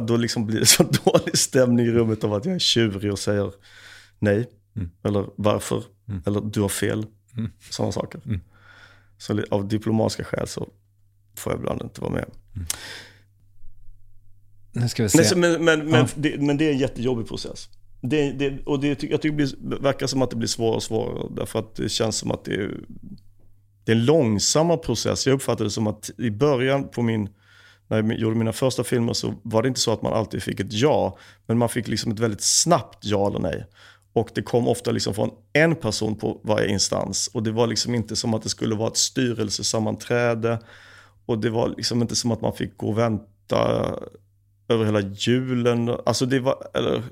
[0.00, 3.18] då liksom blir det så dålig stämning i rummet av att jag är tjurig och
[3.18, 3.52] säger
[4.18, 4.90] nej, mm.
[5.02, 6.22] eller varför, mm.
[6.26, 7.06] eller du har fel.
[7.36, 7.50] Mm.
[7.70, 8.20] Sådana saker.
[8.26, 8.40] Mm.
[9.18, 10.68] Så av diplomatiska skäl så
[11.36, 12.30] får jag ibland inte vara med.
[12.54, 12.66] Mm.
[14.72, 15.36] Nu ska vi se.
[15.36, 16.08] Men, men, men, ja.
[16.14, 17.68] det, men det är en jättejobbig process.
[18.00, 21.28] Det, det, och det, jag tycker det verkar som att det blir svårare och svårare.
[21.36, 22.80] Därför att det känns som att det är,
[23.84, 25.26] det är en långsammare process.
[25.26, 27.28] Jag uppfattade det som att i början på min,
[27.88, 30.60] när jag gjorde mina första filmer så var det inte så att man alltid fick
[30.60, 31.18] ett ja.
[31.46, 33.66] Men man fick liksom ett väldigt snabbt ja eller nej.
[34.16, 37.30] Och det kom ofta liksom från en person på varje instans.
[37.32, 40.58] Och det var liksom inte som att det skulle vara ett styrelsesammanträde.
[41.26, 43.90] Och det var liksom inte som att man fick gå och vänta
[44.68, 45.88] över hela julen.
[46.06, 47.02] Alltså det var, eller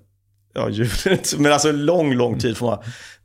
[0.55, 2.57] ja julen, men alltså lång, lång tid.
[2.57, 2.79] Från,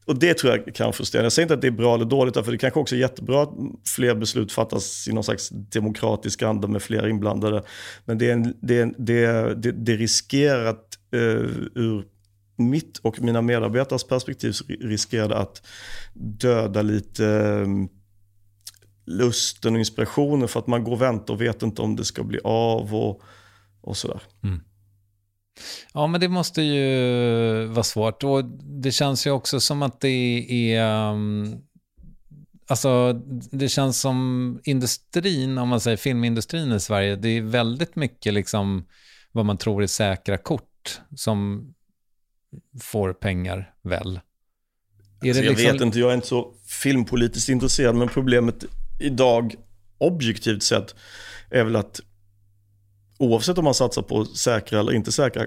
[0.06, 1.24] och det tror jag kan frustrera.
[1.24, 3.44] Jag säger inte att det är bra eller dåligt, för det kanske också är jättebra
[3.44, 3.54] att
[3.96, 7.64] fler beslut fattas i någon slags demokratisk anda med fler inblandade.
[8.06, 12.06] Men det, är en, det, är det, det, det riskerar att uh, ur
[12.60, 15.68] mitt och mina medarbetares perspektiv riskerade att
[16.14, 17.90] döda lite ehm,
[19.06, 22.24] lusten och inspirationen för att man går och väntar och vet inte om det ska
[22.24, 23.22] bli av och,
[23.82, 24.22] och sådär.
[24.44, 24.62] Mm.
[25.94, 28.24] Ja, men det måste ju vara svårt.
[28.24, 28.46] Och
[28.82, 30.46] det känns ju också som att det
[30.76, 31.12] är...
[31.12, 31.62] Um,
[32.68, 33.14] alltså,
[33.52, 38.86] det känns som industrin, om man säger filmindustrin i Sverige, det är väldigt mycket liksom
[39.32, 41.70] vad man tror är säkra kort som
[42.82, 44.20] får pengar väl?
[45.22, 45.72] Alltså, jag liksom...
[45.72, 48.66] vet inte, jag är inte så filmpolitiskt intresserad, men problemet
[49.00, 49.56] idag,
[49.98, 50.96] objektivt sett,
[51.50, 52.00] är väl att
[53.20, 55.46] oavsett om man satsar på säkra eller inte säkra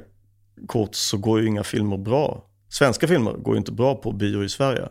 [0.66, 2.48] kort så går ju inga filmer bra.
[2.68, 4.88] Svenska filmer går ju inte bra på bio i Sverige.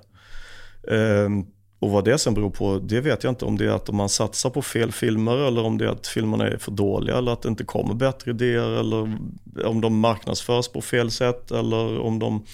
[0.83, 1.47] Um,
[1.81, 3.45] och vad det sen beror på, det vet jag inte.
[3.45, 6.47] Om det är att man satsar på fel filmer eller om det är att filmerna
[6.47, 9.17] är för dåliga eller att det inte kommer bättre idéer eller
[9.65, 12.45] om de marknadsförs på fel sätt eller om de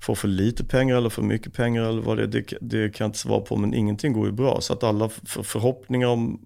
[0.00, 2.26] får för lite pengar eller för mycket pengar eller vad det är.
[2.26, 4.60] Det, det kan jag inte svara på men ingenting går ju bra.
[4.60, 6.40] Så att alla för, förhoppningar om...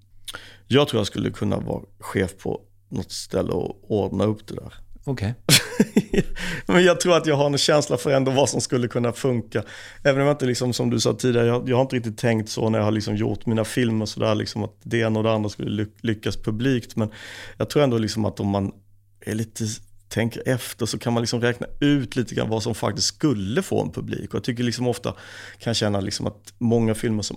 [0.67, 4.75] Jag tror jag skulle kunna vara chef på något ställe och ordna upp det där.
[5.09, 5.35] Okej.
[5.47, 6.23] Okay.
[6.67, 9.63] Men jag tror att jag har en känsla för ändå vad som skulle kunna funka.
[10.03, 12.49] Även om jag inte, liksom, som du sa tidigare, jag, jag har inte riktigt tänkt
[12.49, 15.33] så när jag har liksom gjort mina filmer sådär, liksom att det ena och det
[15.33, 16.97] andra skulle lyckas publikt.
[16.97, 17.11] Men
[17.57, 18.73] jag tror ändå liksom att om man
[19.21, 19.65] är lite
[20.09, 23.83] tänker efter så kan man liksom räkna ut lite grann vad som faktiskt skulle få
[23.83, 24.29] en publik.
[24.29, 25.15] Och jag tycker liksom ofta
[25.59, 27.37] kan känna liksom att många filmer som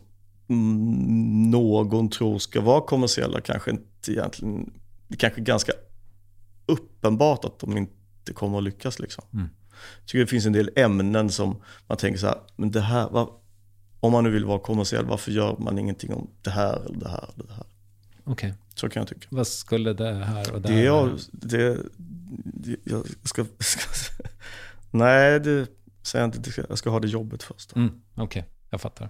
[0.49, 4.73] mm, någon tror ska vara kommersiella kanske inte egentligen,
[5.07, 5.71] det kanske är ganska
[6.71, 8.99] uppenbart att de inte kommer att lyckas.
[8.99, 9.23] Liksom.
[9.33, 9.49] Mm.
[9.99, 13.09] Jag tycker det finns en del ämnen som man tänker så här, men det här,
[13.09, 13.29] var,
[13.99, 17.09] om man nu vill vara kommersiell, varför gör man ingenting om det här eller det
[17.09, 17.65] här eller det här?
[18.25, 18.53] Okay.
[18.75, 19.27] Så kan jag tycka.
[19.31, 20.83] Vad skulle det här och det, det här?
[20.83, 21.77] Jag, det,
[22.43, 24.23] det, jag ska, ska
[24.91, 25.67] nej, det
[26.01, 26.65] säger jag inte.
[26.69, 27.75] Jag ska ha det jobbet först.
[27.75, 28.43] Mm, Okej, okay.
[28.69, 29.09] jag fattar.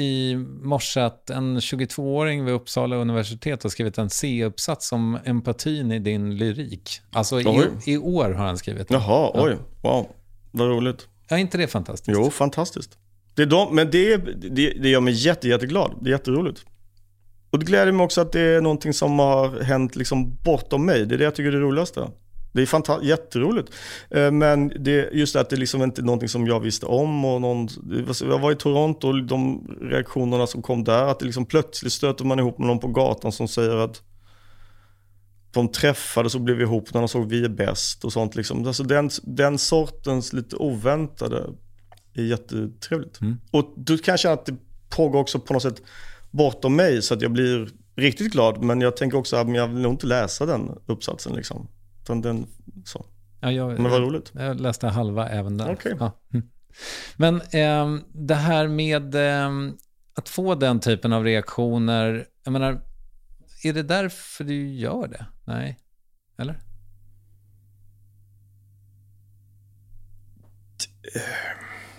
[0.00, 5.98] i morse att en 22-åring vid Uppsala universitet har skrivit en C-uppsats om empatin i
[5.98, 7.00] din lyrik.
[7.12, 9.00] Alltså i, i, år har han skrivit den.
[9.00, 9.44] Jaha, ja.
[9.44, 10.06] oj, wow,
[10.50, 11.08] vad roligt.
[11.28, 12.18] Ja, inte det fantastiskt?
[12.18, 12.98] Jo, fantastiskt.
[13.34, 15.98] Det är de, men det, det, det gör mig jätte, jätteglad.
[16.00, 16.64] Det är jätteroligt.
[17.50, 21.06] Och det gläder mig också att det är någonting som har hänt liksom bortom mig.
[21.06, 22.10] Det är det jag tycker är det roligaste.
[22.52, 23.72] Det är fantastiskt, jätteroligt.
[24.10, 27.24] Eh, men det, just det att det liksom inte är någonting som jag visste om.
[27.24, 27.68] Och någon,
[28.20, 32.24] jag var i Toronto och de reaktionerna som kom där, att det liksom plötsligt stöter
[32.24, 34.02] man ihop med någon på gatan som säger att
[35.52, 38.34] de träffades och blev ihop när de såg Vi är bäst och sånt.
[38.34, 38.66] Liksom.
[38.66, 41.46] Alltså den, den sortens lite oväntade
[42.14, 43.20] är jättetrevligt.
[43.20, 43.40] Mm.
[43.50, 44.56] Och då kan känna att det
[44.88, 45.82] pågår också på något sätt
[46.30, 48.62] bortom mig så att jag blir riktigt glad.
[48.62, 51.32] Men jag tänker också att jag vill nog inte läsa den uppsatsen.
[51.32, 51.68] Liksom.
[52.02, 52.46] Utan den,
[52.84, 53.06] så.
[53.40, 54.32] Ja, jag, Men vad roligt.
[54.34, 55.72] Jag läste halva även där.
[55.72, 55.96] Okej.
[56.00, 56.12] Ja.
[56.32, 56.48] Mm.
[57.16, 59.76] Men ehm, det här med ehm,
[60.14, 62.82] att få den typen av reaktioner, jag menar,
[63.64, 65.26] är det därför du gör det?
[65.44, 65.78] Nej?
[66.38, 66.60] Eller?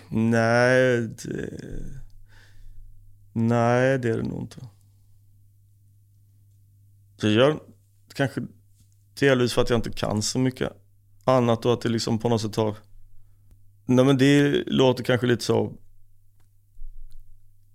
[0.08, 1.58] Nej, det...
[3.32, 4.68] Nej, det är det nog inte.
[7.20, 7.60] Det gör
[8.14, 8.42] kanske
[9.22, 10.72] delvis för att jag inte kan så mycket
[11.24, 12.76] annat och att det liksom på något sätt har...
[13.86, 15.72] Nej men det låter kanske lite så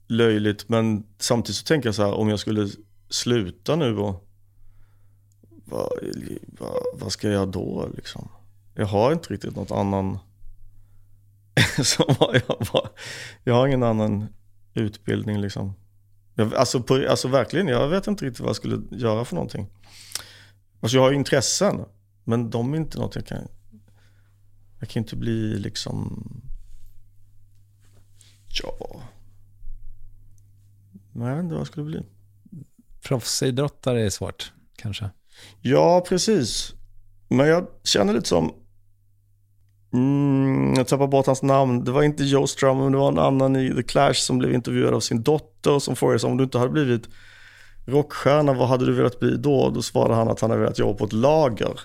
[0.07, 2.69] löjligt men samtidigt så tänker jag så här om jag skulle
[3.09, 4.27] sluta nu och
[5.65, 5.89] vad,
[6.47, 8.29] vad, vad ska jag göra då liksom?
[8.75, 10.19] Jag har inte riktigt något annan
[11.83, 12.41] som jag,
[13.43, 14.27] jag har ingen annan
[14.73, 15.73] utbildning liksom.
[16.35, 19.67] Jag, alltså, på, alltså verkligen, jag vet inte riktigt vad jag skulle göra för någonting.
[20.80, 21.86] Alltså jag har intressen,
[22.23, 23.47] men de är inte något jag kan...
[24.80, 26.23] Jag kan inte bli liksom...
[28.47, 29.01] Ja...
[31.11, 32.03] Nej, jag vet inte vad jag skulle bli.
[33.01, 35.09] Proffsidrottare är svårt, kanske.
[35.61, 36.73] Ja, precis.
[37.28, 38.53] Men jag känner lite som...
[39.93, 41.84] Mm, jag tappar bort hans namn.
[41.84, 44.53] Det var inte Joe Strum, men det var en annan i The Clash som blev
[44.53, 47.09] intervjuad av sin dotter som frågade sig om du inte hade blivit
[47.88, 49.69] rockstjärna, vad hade du velat bli då?
[49.69, 51.79] Då svarade han att han hade velat jobba på ett lager.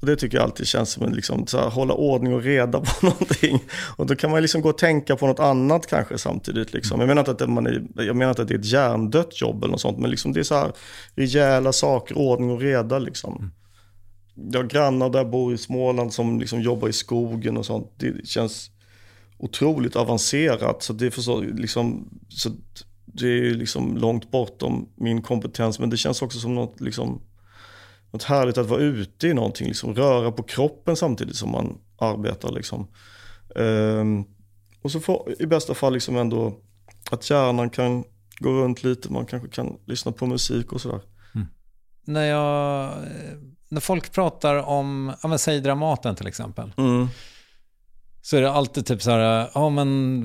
[0.00, 2.80] Och det tycker jag alltid känns som en liksom, så här, hålla ordning och reda
[3.00, 3.64] på någonting.
[3.96, 6.72] Och då kan man liksom gå och tänka på något annat kanske samtidigt.
[6.72, 7.00] Liksom.
[7.00, 9.62] Jag, menar inte att man är, jag menar inte att det är ett hjärndött jobb
[9.62, 10.72] eller något sånt, men liksom det är så här
[11.14, 13.52] rejäla saker, ordning och reda liksom.
[14.34, 17.92] Jag har grannar där bor i Småland som liksom jobbar i skogen och sånt.
[17.96, 18.70] Det känns
[19.38, 20.82] otroligt avancerat.
[20.82, 22.50] Så det är, för så, liksom, så
[23.12, 25.78] det är liksom långt bortom min kompetens.
[25.78, 27.22] Men det känns också som något, liksom,
[28.10, 29.68] något härligt att vara ute i någonting.
[29.68, 32.52] Liksom, röra på kroppen samtidigt som man arbetar.
[32.52, 32.88] Liksom.
[33.56, 34.24] Ehm,
[34.82, 36.58] och så får i bästa fall liksom ändå
[37.10, 38.04] att hjärnan kan
[38.38, 39.12] gå runt lite.
[39.12, 41.00] Man kanske kan lyssna på musik och sådär.
[42.04, 42.92] När, jag,
[43.68, 46.72] när folk pratar om, ja men säg Dramaten till exempel.
[46.76, 47.08] Mm.
[48.24, 50.24] Så är det alltid typ så här, ja men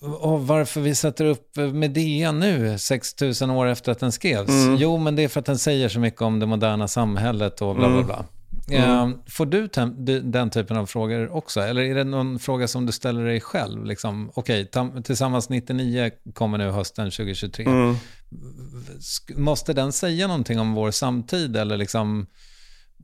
[0.00, 4.48] oh, varför vi sätter upp Medea nu, 6000 år efter att den skrevs?
[4.48, 4.76] Mm.
[4.76, 7.74] Jo, men det är för att den säger så mycket om det moderna samhället och
[7.76, 8.06] bla bla Mm.
[8.06, 8.24] bla.
[8.70, 9.10] Mm.
[9.10, 9.68] Eh, får du
[10.22, 11.60] den typen av frågor också?
[11.60, 13.84] Eller är det någon fråga som du ställer dig själv?
[13.84, 17.64] Liksom, Okej, tam- Tillsammans 99 kommer nu hösten 2023.
[17.64, 17.96] Mm.
[19.36, 22.26] Måste den säga någonting om vår samtid eller liksom,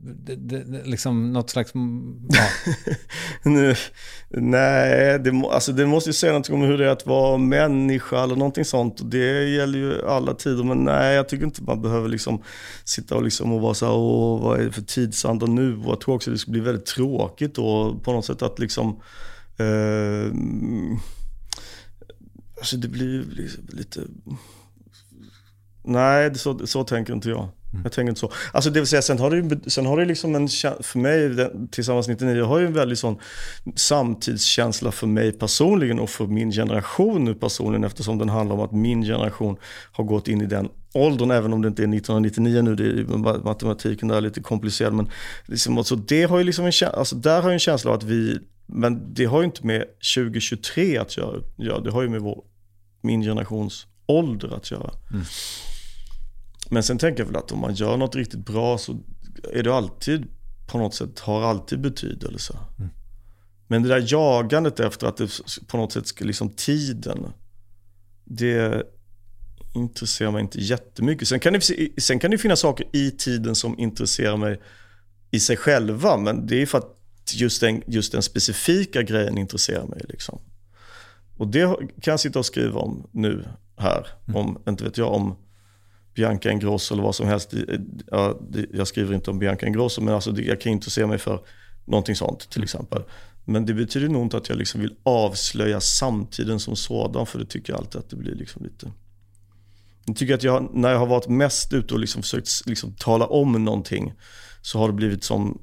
[0.01, 1.73] det, det, liksom något slags...
[2.29, 2.49] Ja.
[3.51, 3.75] nu,
[4.29, 8.23] nej, det, alltså det måste ju säga något om hur det är att vara människa
[8.23, 9.01] eller någonting sånt.
[9.01, 10.65] Och det gäller ju alla tider.
[10.65, 12.43] Men nej, jag tycker inte man behöver liksom
[12.85, 15.77] sitta och, liksom och vara så här, åh, vad är det för tidsanda nu?
[15.77, 19.01] Och jag tror också det skulle bli väldigt tråkigt då på något sätt att liksom
[19.57, 20.33] eh,
[22.59, 24.01] Alltså det blir liksom lite...
[25.85, 27.49] Nej, så, så tänker inte jag.
[27.73, 27.83] Mm.
[27.83, 28.33] Jag tänker inte så.
[28.53, 30.49] Alltså det vill säga, sen har det ju sen har det liksom en,
[30.81, 33.19] för mig, den, tillsammans 99, har ju en väldigt sån
[33.77, 38.73] samtidskänsla för mig personligen och för min generation nu personligen eftersom den handlar om att
[38.73, 39.57] min generation
[39.93, 42.87] har gått in i den åldern, även om det inte är 1999 nu, det är,
[42.87, 43.07] ju-
[43.45, 44.93] matematiken där är lite komplicerad.
[44.95, 45.09] Men
[45.47, 48.03] liksom, alltså, det har ju liksom en, alltså, där har jag en känsla av att
[48.05, 49.85] vi, men det har ju inte med
[50.17, 52.43] 2023 att göra, ja, det har ju med vår,
[53.03, 54.91] min generations ålder att göra.
[55.11, 55.25] Mm.
[56.71, 59.01] Men sen tänker jag väl att om man gör något riktigt bra så
[59.53, 60.27] är det alltid
[60.67, 62.59] på något sätt, har alltid betydelse.
[63.67, 65.31] Men det där jagandet efter att det
[65.67, 67.27] på något sätt ska liksom tiden,
[68.25, 68.87] det
[69.75, 71.29] intresserar mig inte jättemycket.
[71.29, 71.61] Sen kan, det,
[72.03, 74.61] sen kan det finnas saker i tiden som intresserar mig
[75.31, 76.95] i sig själva, men det är för att
[77.35, 80.01] just den, just den specifika grejen intresserar mig.
[80.09, 80.41] Liksom.
[81.37, 83.45] Och det kan jag sitta och skriva om nu
[83.77, 85.37] här, om, inte vet jag, om
[86.15, 87.55] Bianca Ingrosso eller vad som helst.
[88.07, 88.41] Ja,
[88.73, 91.41] Jag skriver inte om Bianca Ingrosso, men alltså jag kan inte se mig för
[91.85, 93.03] någonting sånt till exempel.
[93.45, 97.47] Men det betyder nog inte att jag liksom vill avslöja samtiden som sådan, för det
[97.47, 98.93] tycker jag alltid att det blir liksom lite...
[100.07, 103.27] Jag tycker att jag, när jag har varit mest ute och liksom försökt liksom tala
[103.27, 104.13] om någonting,
[104.63, 105.61] så har det blivit som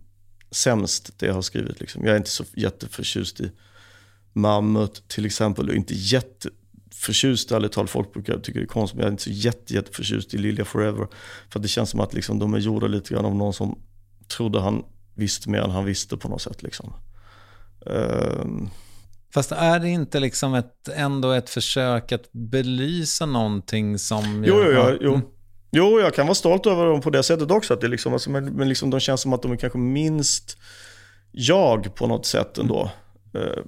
[0.52, 1.80] sämst det jag har skrivit.
[1.80, 2.06] Liksom.
[2.06, 3.52] Jag är inte så jätteförtjust i
[4.34, 6.50] Mammut till exempel och inte jätte
[6.96, 7.90] förtjust ärligt talat.
[7.90, 10.38] Folk brukar tycka det är konstigt, men jag är inte så jätte, jätte förtjust i
[10.38, 11.08] Lilja Forever.
[11.50, 13.80] För det känns som att liksom, de är gjorda lite grann av någon som
[14.38, 14.84] trodde han
[15.16, 16.64] visste mer än han visste på något sätt.
[16.64, 16.94] Liksom.
[17.86, 18.70] Um,
[19.34, 24.44] Fast är det inte liksom ett, ändå ett försök att belysa någonting som...
[24.48, 24.98] Jo, jag, jo.
[25.02, 25.14] jo.
[25.14, 25.28] Mm.
[25.72, 27.74] Jo, jag kan vara stolt över dem på det sättet också.
[27.74, 30.58] Att det liksom, alltså, men, men liksom, de känns som att de är kanske minst
[31.32, 32.92] jag på något sätt ändå.
[33.34, 33.64] Eh,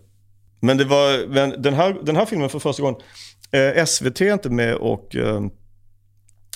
[0.59, 3.01] Men, det var, men den, här, den här filmen för första gången,
[3.51, 5.41] eh, SVT är inte med och eh,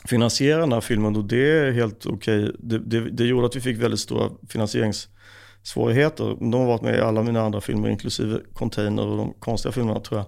[0.06, 2.52] finansierar den här filmen och det är helt okej.
[2.60, 6.38] Det, det, det gjorde att vi fick väldigt stora finansieringssvårigheter.
[6.40, 10.00] De har varit med i alla mina andra filmer, inklusive Container och de konstiga filmerna
[10.00, 10.28] tror jag.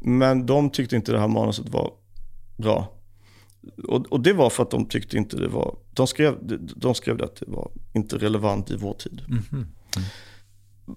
[0.00, 1.92] Men de tyckte inte det här manuset var
[2.56, 2.92] bra.
[3.88, 6.34] Och, och, det var för att de tyckte inte det var, de skrev,
[6.76, 9.22] de skrev det att det var inte relevant i vår tid.
[9.28, 9.42] Mhm.
[9.52, 9.66] Mm.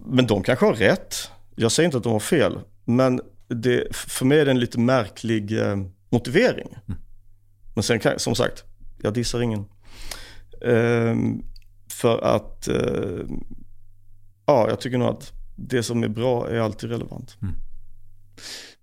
[0.05, 1.15] Men de kanske har rätt.
[1.55, 2.59] Jag säger inte att de har fel.
[2.85, 5.77] Men det, för mig är det en lite märklig eh,
[6.09, 6.67] motivering.
[6.87, 6.99] Mm.
[7.75, 8.63] Men sen kan, som sagt,
[9.01, 9.65] jag dissar ingen.
[10.61, 11.15] Eh,
[11.91, 13.25] för att, eh,
[14.45, 17.37] ja, jag tycker nog att det som är bra är alltid relevant.
[17.41, 17.55] Mm.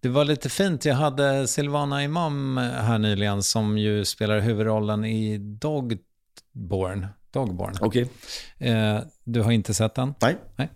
[0.00, 0.84] Det var lite fint.
[0.84, 7.06] Jag hade Silvana Imam här nyligen som ju spelar huvudrollen i Dogborn.
[7.32, 7.74] Dogborn.
[7.80, 8.08] Okej.
[8.58, 10.14] Eh, du har inte sett den?
[10.22, 10.36] Nej.
[10.56, 10.70] Nej.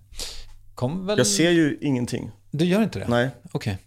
[0.77, 1.19] Kom väl...
[1.19, 2.31] Jag ser ju ingenting.
[2.51, 3.09] Du gör inte det?
[3.09, 3.31] Nej.
[3.53, 3.79] Okej.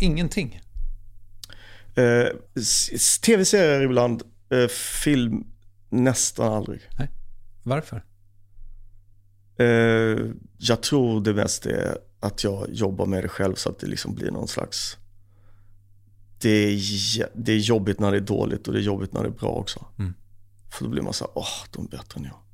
[0.00, 0.60] Ingenting?
[1.94, 2.28] Eh,
[3.22, 4.68] Tv-serier ibland, eh,
[5.02, 5.46] film
[5.88, 6.80] nästan aldrig.
[6.98, 7.10] Nej.
[7.62, 8.04] Varför?
[9.58, 9.66] Eh,
[10.58, 14.14] jag tror det mest är att jag jobbar med det själv så att det liksom
[14.14, 14.96] blir någon slags...
[16.38, 16.80] Det är,
[17.34, 19.50] det är jobbigt när det är dåligt och det är jobbigt när det är bra
[19.50, 19.86] också.
[19.98, 20.14] Mm.
[20.70, 22.45] För då blir man så här, åh, de är bättre än jag.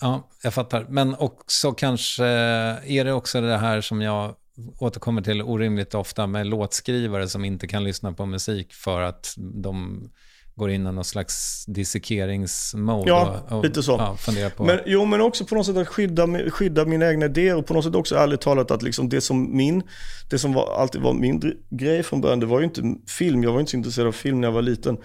[0.00, 0.86] Ja, jag fattar.
[0.88, 4.34] Men också kanske, är det också det här som jag
[4.78, 10.08] återkommer till orimligt ofta med låtskrivare som inte kan lyssna på musik för att de
[10.56, 13.92] går in i någon slags dissekeringsmode Ja, och, och lite så.
[13.92, 14.64] Ja, funderar på...
[14.64, 17.74] Men, jo, men också på något sätt att skydda, skydda mina egna idéer och på
[17.74, 19.82] något sätt också ärligt talat att liksom det som min,
[20.30, 23.42] det som var, alltid var min grej från början, det var ju inte film.
[23.42, 24.98] Jag var inte så intresserad av film när jag var liten.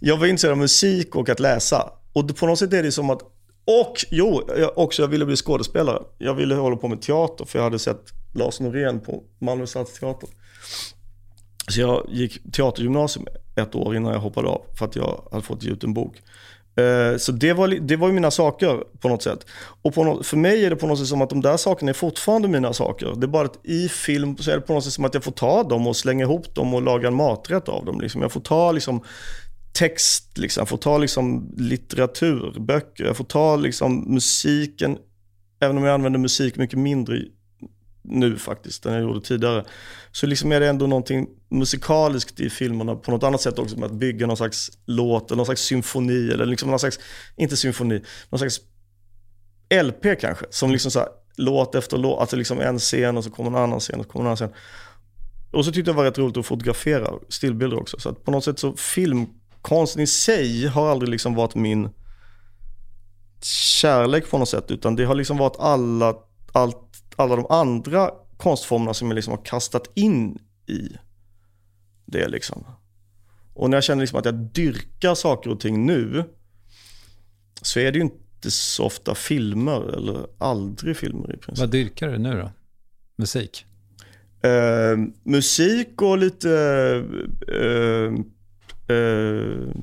[0.00, 1.90] Jag var intresserad av musik och att läsa.
[2.12, 3.20] Och på något sätt är det som att,
[3.68, 6.02] och jo, jag, också jag ville bli skådespelare.
[6.18, 8.02] Jag ville hålla på med teater för jag hade sett
[8.34, 10.28] Lars Norén på Malmö stadsteater.
[11.68, 15.62] Så jag gick teatergymnasium ett år innan jag hoppade av för att jag hade fått
[15.62, 16.16] ge ut en bok.
[16.76, 19.46] Eh, så det var, det var ju mina saker på något sätt.
[19.82, 21.90] Och på något, för mig är det på något sätt som att de där sakerna
[21.90, 23.14] är fortfarande mina saker.
[23.16, 25.24] Det är bara att i film så är det på något sätt som att jag
[25.24, 28.00] får ta dem och slänga ihop dem och laga en maträtt av dem.
[28.00, 28.22] Liksom.
[28.22, 29.04] Jag får ta liksom
[29.72, 30.60] text, liksom.
[30.60, 34.98] jag får ta liksom litteratur, böcker, jag får ta liksom musiken,
[35.60, 37.18] även om jag använder musik mycket mindre
[38.02, 39.64] nu faktiskt än jag gjorde tidigare.
[40.12, 43.86] Så liksom är det ändå någonting musikaliskt i filmerna på något annat sätt också med
[43.86, 46.98] att bygga någon slags låt eller någon slags symfoni eller liksom någon slags,
[47.36, 48.60] inte symfoni, någon slags
[49.84, 50.46] LP kanske.
[50.50, 53.56] Som liksom så här, låt efter låt, alltså liksom en scen och så kommer en
[53.56, 54.52] annan scen och så kommer en annan scen.
[55.50, 58.00] Och så tyckte jag det var rätt roligt att fotografera stillbilder också.
[58.00, 59.26] Så att på något sätt så film,
[59.58, 61.88] filmkonsten i sig har aldrig liksom varit min
[63.42, 64.70] kärlek på något sätt.
[64.70, 66.14] Utan det har liksom varit alla,
[66.52, 70.88] allt, alla de andra konstformerna som jag liksom har kastat in i
[72.06, 72.64] det liksom.
[73.54, 76.24] Och när jag känner liksom att jag dyrkar saker och ting nu
[77.62, 81.58] så är det ju inte så ofta filmer eller aldrig filmer i princip.
[81.58, 82.50] Vad dyrkar du nu då?
[83.16, 83.66] Musik?
[84.42, 86.50] Eh, musik och lite...
[87.48, 88.12] Eh,
[88.88, 89.74] eh,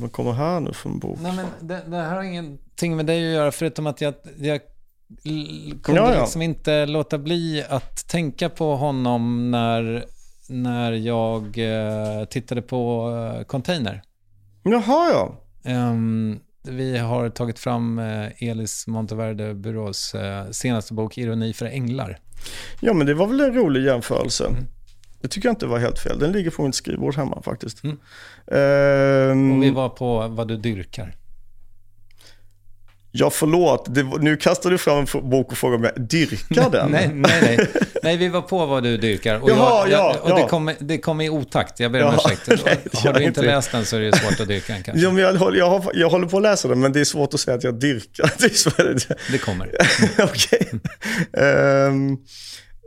[0.00, 1.18] vad kommer här nu för en bok?
[1.22, 4.60] Nej, men det, det här har ingenting med dig att göra, förutom att jag, jag
[5.82, 6.20] kunde Ja, ja.
[6.20, 10.04] liksom inte låta bli att tänka på honom när,
[10.48, 14.02] när jag eh, tittade på eh, Container.
[14.62, 15.34] Jaha ja.
[15.64, 17.98] Ehm, vi har tagit fram
[18.38, 20.14] Elis Monteverde Burås
[20.50, 22.18] senaste bok Ironi för änglar.
[22.80, 24.50] Ja men det var väl en rolig jämförelse.
[25.22, 26.18] Det tycker jag inte var helt fel.
[26.18, 27.84] Den ligger på mitt skrivbord hemma faktiskt.
[27.84, 27.96] Mm.
[28.52, 31.14] Ehm, Och vi var på vad du dyrkar.
[33.12, 36.90] Ja förlåt, det, nu kastar du fram en bok och frågar om jag dyrkar den.
[36.90, 37.68] Nej, nej, nej.
[38.02, 39.40] nej, vi var på vad du dyrkar.
[39.40, 40.48] Och, Jaha, jag, jag, ja, och det, ja.
[40.48, 41.80] kom, det kom i otakt.
[41.80, 42.64] Jag ber om Ja, ursäkt.
[42.66, 43.46] nej, det har du inte det.
[43.46, 45.04] läst den så är det svårt att dyrka den kanske.
[45.04, 47.04] Ja, men jag, håller- jag, har, jag håller på att läsa den men det är
[47.04, 48.32] svårt att säga att jag dyrkar.
[48.38, 49.70] Det det, Det kommer.
[50.18, 50.68] Okej.
[51.32, 52.16] Ehm,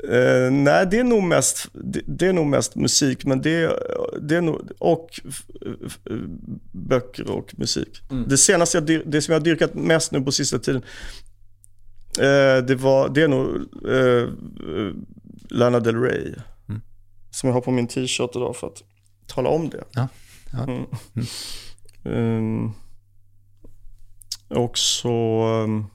[0.09, 3.79] eh, nej, det är nog mest, det, det är nog mest musik, men det,
[4.21, 5.09] det är nog, och
[6.71, 8.01] böcker och musik.
[8.11, 8.29] Mm.
[8.29, 10.83] Det senaste jag, det som jag har dyrkat mest nu på sista tiden,
[12.19, 13.55] eh, det, var, det är nog
[13.89, 14.29] eh,
[15.49, 16.33] Lana Del Rey.
[16.69, 16.81] Mm.
[17.31, 18.83] som jag har på min t-shirt idag för att
[19.27, 19.83] tala om det.
[19.91, 20.07] Ja.
[20.51, 20.63] ja.
[20.63, 20.85] Mm.
[22.05, 22.73] Um,
[24.47, 25.85] och så um,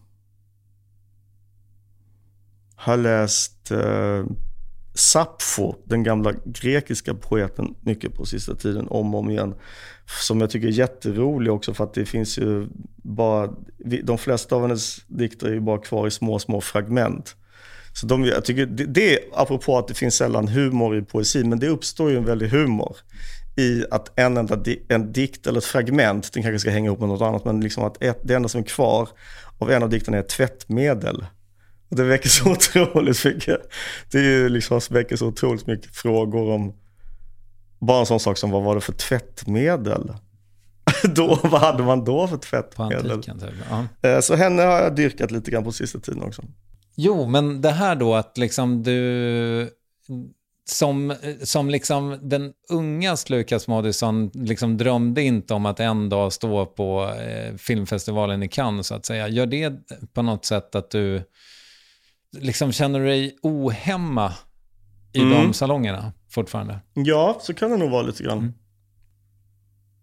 [2.75, 4.25] har läst eh,
[4.95, 9.55] Sappho, den gamla grekiska poeten, mycket på sista tiden, om och om igen.
[10.25, 13.51] Som jag tycker är jätterolig också för att det finns ju bara,
[14.03, 17.37] de flesta av hennes dikter är ju bara kvar i små, små fragment.
[17.93, 21.59] Så de, jag tycker det, det, apropå att det finns sällan humor i poesi, men
[21.59, 22.97] det uppstår ju en väldig humor
[23.57, 27.01] i att en enda di, en dikt eller ett fragment, den kanske ska hänga ihop
[27.01, 29.09] med något annat, men liksom att ett, det enda som är kvar
[29.59, 31.25] av en av dikterna är tvättmedel.
[31.89, 33.61] Det väcker så otroligt mycket,
[34.13, 36.75] det är ju liksom väcker så otroligt mycket frågor om
[37.79, 40.13] bara en sån sak som vad var det för tvättmedel?
[41.15, 43.11] då, vad hade man då för tvättmedel?
[43.11, 43.43] Antiken,
[44.01, 44.23] ja.
[44.23, 46.43] Så henne har jag dyrkat lite grann på sista tiden också.
[46.97, 49.71] Jo, men det här då att liksom du
[50.71, 56.67] som, som liksom den unga Lukas Moodysson liksom drömde inte om att en dag stå
[56.67, 59.29] på eh, filmfestivalen i Cannes så att säga.
[59.29, 59.73] Gör det
[60.13, 61.23] på något sätt att du
[62.33, 64.33] liksom känner dig ohemma
[65.13, 65.33] i mm.
[65.33, 66.81] de salongerna fortfarande?
[66.95, 68.39] Ja, så kan det nog vara lite grann.
[68.39, 68.55] Mm.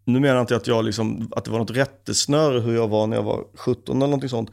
[0.05, 3.07] Nu menar jag inte att, jag liksom, att det var något rättesnöre hur jag var
[3.07, 4.51] när jag var 17 eller någonting sånt.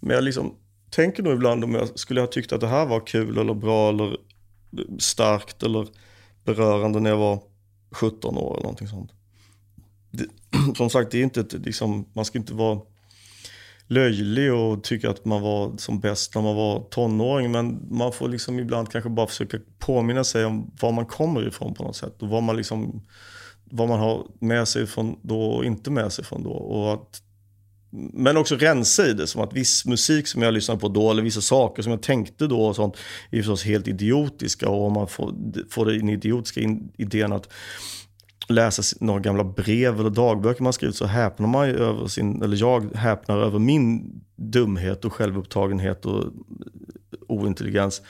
[0.00, 0.54] Men jag liksom
[0.90, 3.88] tänker nog ibland om jag skulle ha tyckt att det här var kul eller bra
[3.88, 4.16] eller
[4.98, 5.88] starkt eller
[6.44, 7.42] berörande när jag var
[7.90, 9.10] 17 år eller någonting sånt.
[10.10, 10.26] Det,
[10.76, 12.80] som sagt, det är inte ett, liksom, man ska inte vara
[13.88, 17.52] löjlig och tycka att man var som bäst när man var tonåring.
[17.52, 21.74] Men man får liksom ibland kanske bara försöka påminna sig om var man kommer ifrån
[21.74, 22.22] på något sätt.
[22.22, 23.02] Och vad man, liksom,
[23.64, 26.50] vad man har med sig från då och inte med sig från då.
[26.50, 27.20] Och att
[28.12, 31.22] men också rensa i det, som att viss musik som jag lyssnade på då, eller
[31.22, 32.96] vissa saker som jag tänkte då och sånt,
[33.30, 34.68] är förstås helt idiotiska.
[34.68, 35.34] Och om man får,
[35.70, 36.60] får den idiotiska
[36.96, 37.52] idén att
[38.48, 42.56] läsa några gamla brev eller dagböcker man skrivit så häpnar man ju över sin, eller
[42.56, 46.24] jag häpnar över min dumhet och självupptagenhet och
[47.28, 48.02] ointelligens.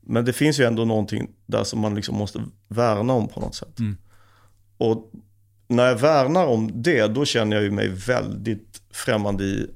[0.00, 3.54] Men det finns ju ändå någonting där som man liksom måste värna om på något
[3.54, 3.78] sätt.
[3.78, 3.96] Mm.
[4.78, 5.12] Och
[5.68, 9.70] när jag värnar om det, då känner jag ju mig väldigt främmande i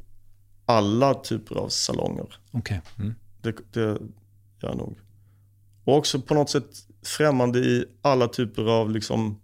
[0.66, 2.26] alla typer av salonger.
[2.52, 2.78] Okay.
[2.98, 3.14] Mm.
[3.40, 3.98] Det, det gör
[4.60, 4.98] jag nog.
[5.84, 6.70] Och också på något sätt
[7.02, 9.41] främmande i alla typer av liksom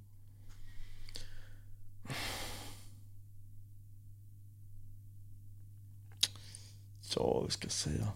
[7.19, 8.09] Ja, vad ska jag säga?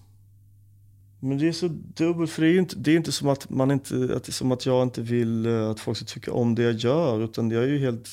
[1.21, 3.51] Men det är så dubbelt, för det är ju inte, det är inte som att
[3.51, 6.33] man inte, att det är som att jag inte vill eh, att folk ska tycka
[6.33, 8.09] om det jag gör, utan jag är ju helt,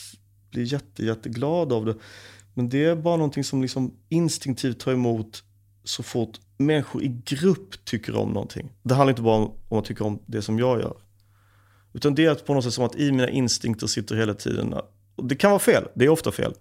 [0.52, 1.96] blir jätte, jätteglad av det.
[2.54, 5.44] Men det är bara någonting som liksom instinktivt tar emot
[5.84, 8.70] så fort människor i grupp tycker om någonting.
[8.84, 10.98] Det handlar inte bara om att tycka om det som jag gör.
[11.94, 14.74] Utan det är på något sätt som att i mina instinkter sitter hela tiden,
[15.20, 16.54] och det kan vara fel, det är ofta fel.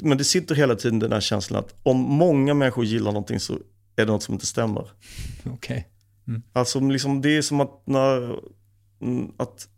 [0.00, 3.52] Men det sitter hela tiden den här känslan att om många människor gillar någonting så
[3.96, 4.80] är det något som inte stämmer.
[5.40, 5.52] Okej.
[5.52, 5.82] Okay.
[6.28, 6.42] Mm.
[6.52, 8.40] Alltså liksom, det är som att när,
[9.00, 9.68] mm, att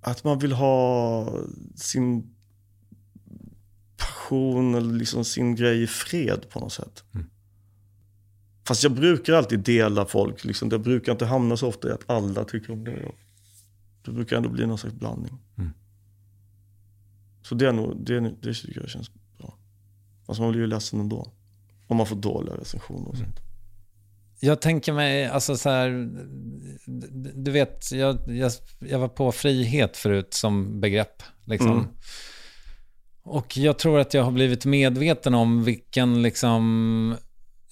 [0.00, 1.26] att man vill ha
[1.76, 2.34] sin
[3.96, 7.04] passion eller liksom sin grej i fred på något sätt.
[7.14, 7.26] Mm.
[8.64, 10.44] Fast jag brukar alltid dela folk.
[10.44, 10.68] Liksom.
[10.68, 13.12] Det brukar inte hamna så ofta i att alla tycker om det.
[14.04, 15.38] Det brukar ändå bli någon slags blandning.
[15.58, 15.70] Mm.
[17.42, 19.58] Så det, är nog, det, det tycker jag känns bra.
[20.26, 21.32] Fast man blir ju ledsen ändå.
[21.86, 23.26] Om man får dåliga recensioner och mm.
[23.26, 23.40] sånt.
[24.40, 26.10] Jag tänker mig, alltså så här,
[27.34, 31.22] du vet, jag, jag, jag var på frihet förut som begrepp.
[31.44, 31.72] Liksom.
[31.72, 31.86] Mm.
[33.22, 37.16] Och jag tror att jag har blivit medveten om vilken, liksom,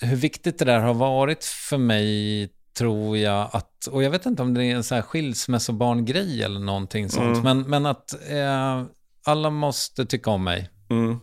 [0.00, 3.50] hur viktigt det där har varit för mig, tror jag.
[3.52, 7.38] att, Och jag vet inte om det är en så här skilsmässobarngrej eller någonting sånt.
[7.38, 7.42] Mm.
[7.42, 8.82] Men, men att eh,
[9.24, 10.70] alla måste tycka om mig.
[10.90, 11.20] Mm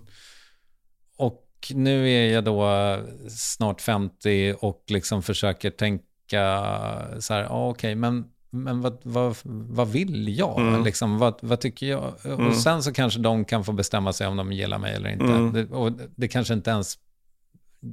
[1.74, 2.70] nu är jag då
[3.30, 6.02] snart 50 och liksom försöker tänka
[7.20, 10.60] så här, ah, okej, okay, men, men vad, vad, vad vill jag?
[10.60, 10.84] Mm.
[10.84, 12.14] Liksom, vad, vad tycker jag?
[12.24, 12.48] Mm.
[12.48, 15.26] Och sen så kanske de kan få bestämma sig om de gillar mig eller inte.
[15.26, 15.54] Mm.
[15.54, 16.98] Det, och det kanske inte ens,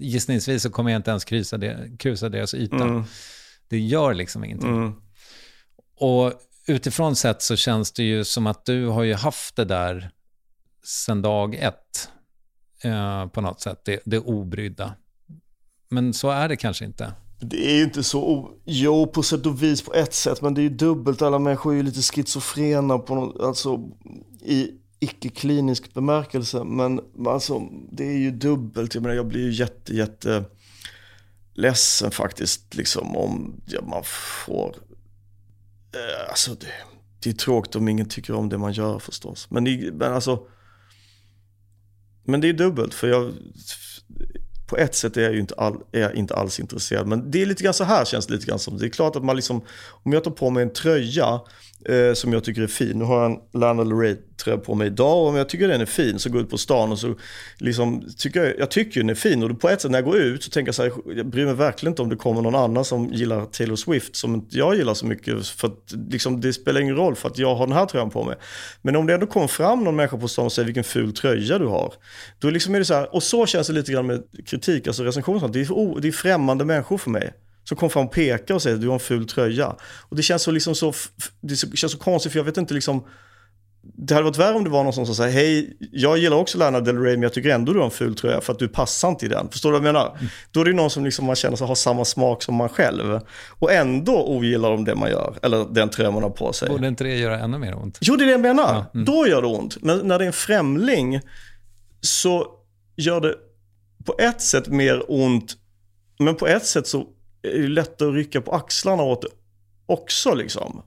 [0.01, 2.77] gissningsvis så kommer jag inte ens krusa, det, krusa deras yta.
[2.77, 3.05] Mm.
[3.69, 4.77] Det gör liksom ingenting.
[4.77, 4.93] Mm.
[5.97, 6.33] Och
[6.67, 10.11] utifrån sett så känns det ju som att du har ju haft det där
[10.85, 12.09] sedan dag ett
[12.85, 14.95] eh, på något sätt, det, det obrydda.
[15.89, 17.13] Men så är det kanske inte.
[17.41, 20.61] Det är ju inte så, jo på sätt och vis på ett sätt, men det
[20.61, 21.23] är ju dubbelt.
[21.23, 23.81] Alla människor är ju lite schizofrena på något, alltså
[24.43, 26.65] i icke-klinisk bemärkelse.
[26.65, 27.63] Men alltså,
[27.93, 28.95] det är ju dubbelt.
[28.95, 30.45] Jag menar, jag blir ju jätte, jätte
[31.55, 34.77] ledsen faktiskt liksom om ja, man får...
[35.95, 36.73] Eh, alltså det,
[37.23, 39.51] det är tråkigt om ingen tycker om det man gör förstås.
[39.51, 40.47] Men, det, men alltså...
[42.27, 43.33] Men det är dubbelt för jag...
[44.67, 47.07] På ett sätt är jag ju inte, all, är jag inte alls intresserad.
[47.07, 48.79] Men det är lite grann så här känns det lite grann som.
[48.79, 49.65] Det är klart att man liksom...
[49.91, 51.41] Om jag tar på mig en tröja
[51.85, 52.99] eh, som jag tycker är fin.
[52.99, 55.81] Nu har jag en Lana Del Rey-tröja på mig idag och om jag tycker den
[55.81, 57.15] är fin så går jag ut på stan och så
[57.59, 60.17] liksom, tycker jag, jag tycker den är fin och på ett sätt när jag går
[60.17, 62.55] ut så tänker jag så här, jag bryr mig verkligen inte om det kommer någon
[62.55, 66.53] annan som gillar Taylor Swift som inte jag gillar så mycket för att liksom, det
[66.53, 68.37] spelar ingen roll för att jag har den här tröjan på mig.
[68.83, 71.59] Men om det ändå kommer fram någon människa på stan och säger vilken ful tröja
[71.59, 71.95] du har,
[72.39, 75.05] då liksom är det så här, och så känns det lite grann med kritik, alltså
[75.05, 77.33] recensioner, det är, det är främmande människor för mig
[77.65, 79.77] som kommer fram och pekar och säger att du har en ful tröja.
[80.09, 80.93] Och det känns så, liksom så,
[81.41, 83.05] det känns så konstigt för jag vet inte liksom
[83.97, 86.81] det hade varit värre om det var någon som sa hej, jag gillar också Lana
[86.81, 89.09] Del Rey men jag tycker ändå du har en ful tröja för att du passar
[89.09, 89.49] inte i den.
[89.49, 90.17] Förstår du vad jag menar?
[90.19, 90.27] Mm.
[90.51, 93.21] Då är det någon som liksom man känner sig ha samma smak som man själv.
[93.59, 96.69] Och ändå ogillar de det man gör, eller den tröja man har på sig.
[96.69, 97.99] Borde inte det göra ännu mer ont?
[98.01, 98.75] Jo, det är det jag menar.
[98.75, 98.91] Ja.
[98.95, 99.05] Mm.
[99.05, 99.83] Då gör det ont.
[99.83, 101.21] Men när det är en främling
[102.01, 102.47] så
[102.97, 103.35] gör det
[104.05, 105.57] på ett sätt mer ont,
[106.19, 107.07] men på ett sätt så
[107.45, 109.29] är det lätt att rycka på axlarna åt det
[109.87, 110.83] också liksom.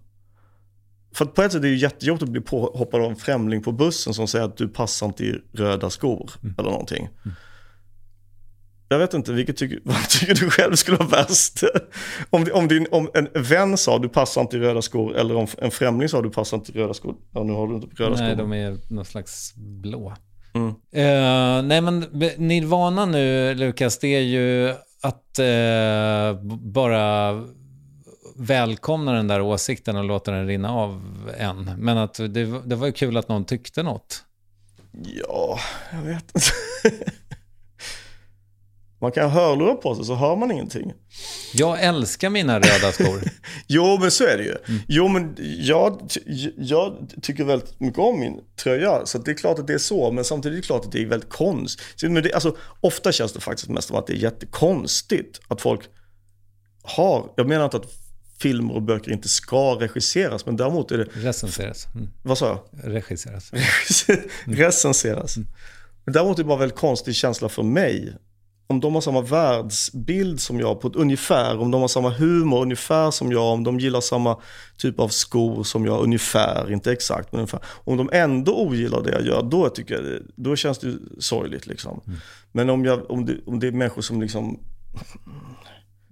[1.13, 4.13] För på ett sätt är det jättejobbigt att bli påhoppad av en främling på bussen
[4.13, 6.55] som säger att du passar inte i röda skor mm.
[6.57, 7.09] eller någonting.
[7.25, 7.35] Mm.
[8.89, 11.63] Jag vet inte, vilket tycker, vad tycker du själv skulle vara värst?
[12.29, 15.47] Om, om, din, om en vän sa du passar inte i röda skor eller om
[15.57, 17.15] en främling sa du passar inte i röda skor.
[17.33, 18.25] Ja, nu har du inte röda nej, skor.
[18.25, 20.13] Nej, de är någon slags blå.
[20.53, 20.67] Mm.
[20.67, 21.99] Uh, nej men
[22.37, 27.33] Nirvana nu, Lukas, det är ju att eh, bara
[28.35, 31.01] välkomna den där åsikten och låta den rinna av
[31.37, 31.71] en.
[31.77, 34.23] Men att det, det var ju kul att någon tyckte något.
[34.91, 35.59] Ja,
[35.91, 37.05] jag vet inte.
[39.01, 40.93] Man kan ha hörlurar på sig så hör man ingenting.
[41.53, 43.21] Jag älskar mina röda skor.
[43.67, 44.55] jo, men så är det ju.
[44.67, 44.81] Mm.
[44.87, 46.11] Jo, men jag,
[46.57, 49.05] jag tycker väldigt mycket om min tröja.
[49.05, 50.11] Så det är klart att det är så.
[50.11, 52.11] Men samtidigt är det klart att det är väldigt konstigt.
[52.11, 55.81] Men det, alltså, ofta känns det faktiskt mest som att det är jättekonstigt att folk
[56.83, 57.93] har, jag menar inte att
[58.39, 61.07] filmer och böcker inte ska regisseras, men däremot är det...
[61.13, 61.87] Recenseras.
[61.95, 62.07] Mm.
[62.23, 62.93] Vad sa jag?
[62.93, 63.51] Regisseras.
[64.45, 65.37] Recenseras.
[65.37, 65.49] Mm.
[66.05, 68.17] Men däremot är det bara en väldigt konstig känsla för mig.
[68.69, 72.61] Om de har samma världsbild som jag på ett ungefär, om de har samma humor
[72.61, 74.39] ungefär som jag, om de gillar samma
[74.77, 77.59] typ av skor som jag ungefär, inte exakt men ungefär.
[77.65, 82.01] Om de ändå ogillar det jag gör, då tycker jag då känns det sorgligt liksom.
[82.07, 82.19] Mm.
[82.51, 84.59] Men om, jag, om, det, om det är människor som liksom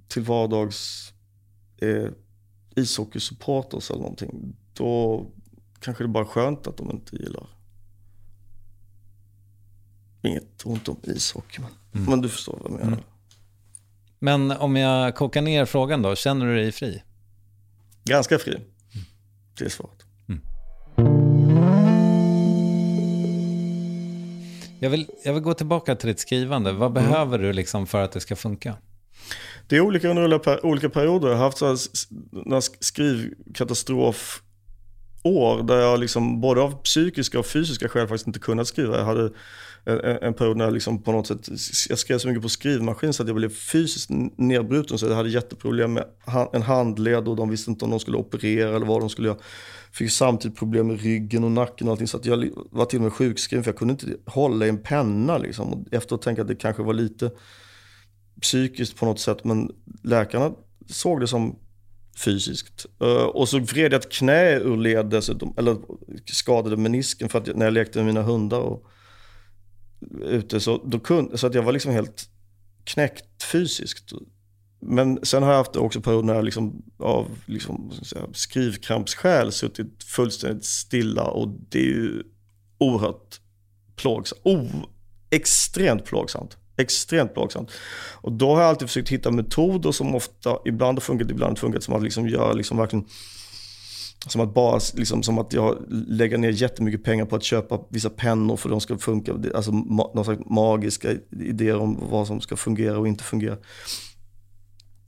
[0.07, 1.11] till vardags
[1.81, 2.13] är
[2.75, 5.25] ishockeysupporters eller någonting, då
[5.79, 7.54] kanske det är bara skönt att de inte gillar.
[10.26, 12.09] Inget ont om ishockey, men, mm.
[12.09, 12.97] men du förstår vad jag menar.
[12.97, 13.03] Mm.
[14.19, 17.03] Men om jag kokar ner frågan då, känner du dig fri?
[18.03, 18.53] Ganska fri.
[18.53, 18.65] Mm.
[19.57, 20.05] Det är svaret.
[20.30, 20.41] Mm.
[24.80, 26.71] Jag vill, jag vill gå tillbaka till ditt skrivande.
[26.71, 27.03] Vad mm.
[27.03, 28.78] behöver du liksom för att det ska funka?
[29.67, 31.28] Det är olika under olika perioder.
[31.28, 31.78] Jag har haft så
[32.80, 34.41] skrivkatastrof
[35.26, 38.97] år där jag liksom både av psykiska och fysiska skäl faktiskt inte kunnat skriva.
[38.97, 39.32] Jag hade
[39.86, 41.49] en, en period när jag liksom på något sätt,
[41.89, 45.30] jag skrev så mycket på skrivmaskin så att jag blev fysiskt nedbruten så jag hade
[45.30, 46.05] jätteproblem med
[46.53, 49.38] en handled och de visste inte om de skulle operera eller vad de skulle göra.
[49.91, 53.03] Fick samtidigt problem med ryggen och nacken och allting så att jag var till och
[53.03, 55.73] med sjukskriven för jag kunde inte hålla i en penna liksom.
[55.73, 57.32] Och efter att tänka att det kanske var lite
[58.41, 59.71] psykiskt på något sätt men
[60.03, 60.51] läkarna
[60.88, 61.55] såg det som
[62.16, 62.86] fysiskt.
[63.01, 65.78] Eh, och så vred jag ett knä ur led dessutom, eller
[66.26, 68.86] skadade menisken för att när jag lekte med mina hundar och
[70.22, 72.30] ute så, då kunde, så att jag var liksom helt
[72.84, 74.11] knäckt fysiskt.
[74.80, 77.91] Men sen har jag haft också perioder när jag liksom, av liksom,
[78.34, 82.24] skrivkrampsskäl suttit fullständigt stilla och det är ju
[82.78, 83.39] oerhört
[83.95, 84.41] plågsamt.
[84.43, 84.86] Oh,
[85.30, 87.71] extremt plågsamt extremt plågsamt.
[88.21, 91.55] Och då har jag alltid försökt hitta metoder som ofta, ibland har funkat, ibland har
[91.55, 93.05] funkat, som att liksom göra liksom verkligen
[94.28, 98.09] som att bara, liksom, som att jag lägger ner jättemycket pengar på att köpa vissa
[98.09, 99.34] pennor för att de ska funka.
[99.55, 103.57] Alltså någon slags magiska idéer om vad som ska fungera och inte fungera.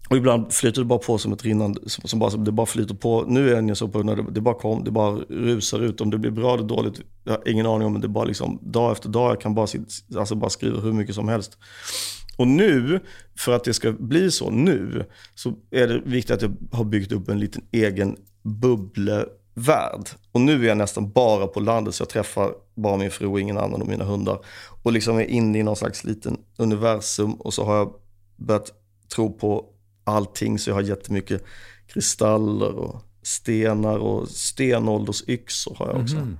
[0.10, 2.96] Och ibland flyter det bara på som ett rinnande, som, som bara, det bara flyter
[2.96, 3.26] på.
[3.28, 6.02] Nu är jag så på när det, det, bara kom, det bara rusar ut.
[6.02, 7.94] Om det blir bra eller dåligt, jag har ingen aning om.
[7.94, 9.68] Men det är bara liksom dag efter dag, jag kan bara,
[10.18, 11.58] alltså bara skriva hur mycket som helst.
[12.38, 13.00] Och nu,
[13.38, 15.06] för att det ska bli så nu,
[15.36, 20.10] så är det viktigt att jag har byggt upp en liten egen bubblevärld.
[20.32, 23.40] Och nu är jag nästan bara på landet, så jag träffar bara min fru och
[23.40, 24.40] ingen annan och mina hundar.
[24.84, 27.94] Och liksom är inne i någon slags liten universum och så har jag
[28.36, 28.72] börjat
[29.16, 29.66] tro på
[30.08, 31.44] allting så jag har jättemycket
[31.88, 36.16] kristaller och stenar och stenåldersyxor har jag också.
[36.16, 36.40] Mhm.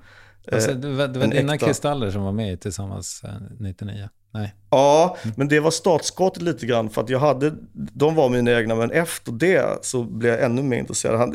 [0.52, 3.30] Alltså, det var, det var en dina äkta- kristaller som var med i tillsammans eh,
[3.60, 4.08] 99?
[4.34, 4.54] Nej.
[4.70, 8.74] Ja, men det var startskottet lite grann för att jag hade, de var mina egna,
[8.74, 11.18] men efter det så blev jag ännu mer intresserad.
[11.18, 11.34] Han,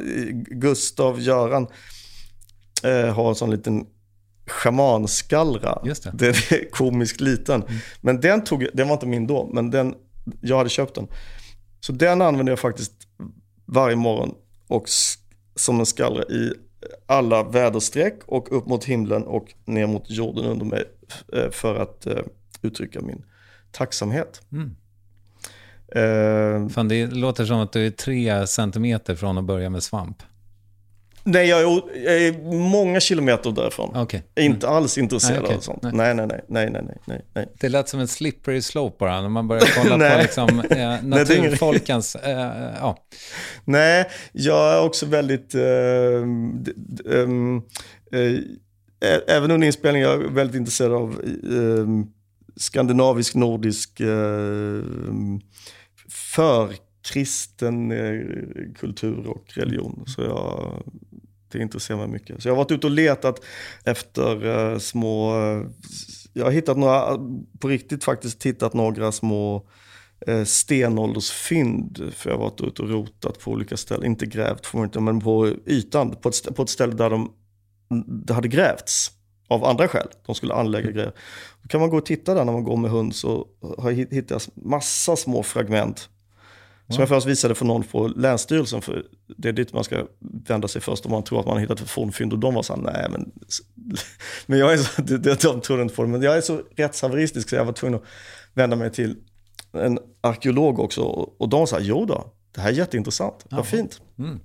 [0.50, 1.68] Gustav Göran
[2.84, 3.86] eh, har en sån liten
[4.48, 5.82] schamanskallra.
[5.86, 6.12] Just det.
[6.14, 7.64] Den är komiskt liten.
[8.02, 9.96] Men den, tog, den var inte min då, men den,
[10.42, 11.08] jag hade köpt den.
[11.86, 12.94] Så den använder jag faktiskt
[13.66, 14.36] varje morgon
[14.68, 14.86] och
[15.56, 16.54] som en skallra i
[17.06, 20.84] alla väderstreck och upp mot himlen och ner mot jorden under mig
[21.34, 22.20] eh, för att eh,
[22.62, 23.26] uttrycka min
[23.72, 24.42] tacksamhet.
[24.52, 24.76] Mm.
[25.96, 30.24] Eh, Fan, det låter som att du är tre centimeter från att börja med svamp.
[31.24, 31.66] Nej, jag är,
[32.06, 34.08] jag är många kilometer därifrån.
[34.36, 35.56] Är inte alls intresserad Nej, okej.
[35.56, 35.84] av sånt.
[35.84, 35.92] Nej.
[35.94, 37.48] Nej, nej, nej, nej, nej, nej.
[37.60, 42.16] Det lät som en slippery slope bara, när man börjar kolla på liksom, eh, naturfolkens...
[42.16, 42.98] Eh, ja.
[43.66, 45.56] Nej, jag är också väldigt...
[45.56, 45.62] Eh,
[46.54, 47.58] d- d- ehm,
[48.12, 48.40] eh,
[49.28, 51.10] även under inspelningen är jag väldigt intresserad av
[51.44, 51.88] eh,
[52.56, 54.84] skandinavisk, nordisk, eh,
[56.10, 58.22] förkristen eh,
[58.80, 60.04] kultur och religion.
[60.08, 60.84] Så jag,
[61.58, 62.42] det intresserar mig mycket.
[62.42, 63.44] Så jag har varit ute och letat
[63.86, 65.36] efter eh, små...
[65.36, 65.66] Eh,
[66.34, 67.18] jag har hittat några,
[67.60, 69.68] på riktigt faktiskt hittat några små
[70.28, 72.14] eh, stenåldersfynd.
[72.14, 74.06] För jag har varit ute och rotat på olika ställen.
[74.06, 76.16] Inte grävt, får man inte, men på ytan.
[76.22, 77.34] På ett, på ett ställe där de,
[78.26, 79.12] det hade grävts.
[79.48, 80.08] Av andra skäl.
[80.26, 81.14] De skulle anlägga grejer.
[81.62, 83.48] Då kan man gå och titta där när man går med hund så
[83.78, 86.10] har jag hittat massa små fragment.
[86.88, 89.06] Som jag först visade för någon på Länsstyrelsen, för
[89.38, 90.06] det är dit man ska
[90.48, 92.34] vända sig först om man tror att man har hittat ett fornfynd.
[92.34, 93.32] Och de var så här, nej men...
[94.46, 96.62] Men jag är så, de, de, de trodde inte på det, men jag är så
[96.76, 98.06] rättshaveristisk så jag var tvungen att
[98.54, 99.16] vända mig till
[99.74, 101.02] en arkeolog också.
[101.02, 104.02] Och, de sa, jo då, det här är jätteintressant, vad fint.
[104.20, 104.40] Mm.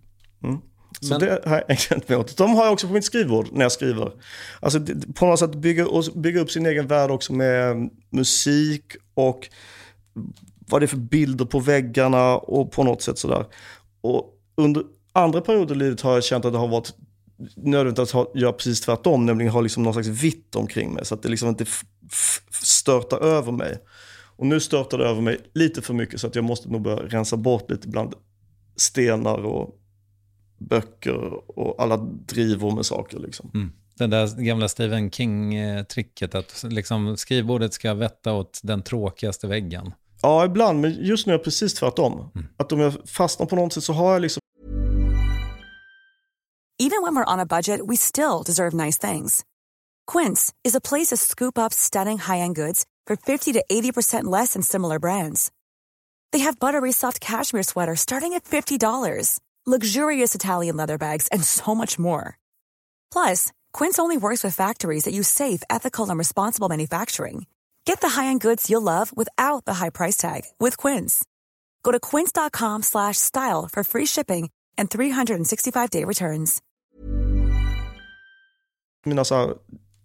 [0.45, 0.59] Mm.
[1.01, 2.37] Så Men- det har jag ägnat mig åt.
[2.37, 4.13] De har jag också på mitt skrivbord när jag skriver.
[4.61, 4.81] Alltså
[5.15, 8.85] på något sätt bygga, bygga upp sin egen värld också med musik
[9.15, 9.49] och
[10.69, 13.47] vad det är för bilder på väggarna och på något sätt sådär.
[14.01, 16.95] Och under andra perioder i livet har jag känt att det har varit
[17.57, 21.15] nödvändigt att ha, göra precis tvärtom, nämligen ha liksom någon slags vitt omkring mig så
[21.15, 21.65] att det liksom inte
[22.63, 23.79] störtar över mig.
[24.37, 26.97] Och nu störtar det över mig lite för mycket så att jag måste nog börja
[26.97, 28.15] rensa bort lite bland
[28.77, 29.79] stenar och
[30.59, 31.97] böcker och alla
[32.27, 33.19] drivor med saker.
[33.19, 33.51] Liksom.
[33.55, 33.73] Mm.
[33.95, 39.93] Det där gamla Stephen King-tricket eh, att liksom skrivbordet ska vetta åt den tråkigaste väggen.
[40.23, 42.13] Ja, ibland, men just nu är jag precis tvärtom.
[42.13, 42.47] Mm.
[42.57, 44.41] Att om jag fastnar på något sätt så har jag liksom
[46.81, 49.45] Even when we're on a budget, we still deserve nice things.
[50.13, 54.53] Quince is a place to scoop up stunning high-end goods for 50 to 80% less
[54.53, 55.51] than similar brands.
[56.33, 61.75] They have buttery soft cashmere sweaters starting at $50, luxurious Italian leather bags, and so
[61.75, 62.39] much more.
[63.13, 67.47] Plus, Quince only works with factories that use safe, ethical, and responsible manufacturing.
[67.89, 71.25] Get the high-end goods you'll love without the high price tag with Quince.
[71.83, 76.59] Go to quince.com slash style for free shipping and 365-day returns.
[79.07, 79.55] mina så här,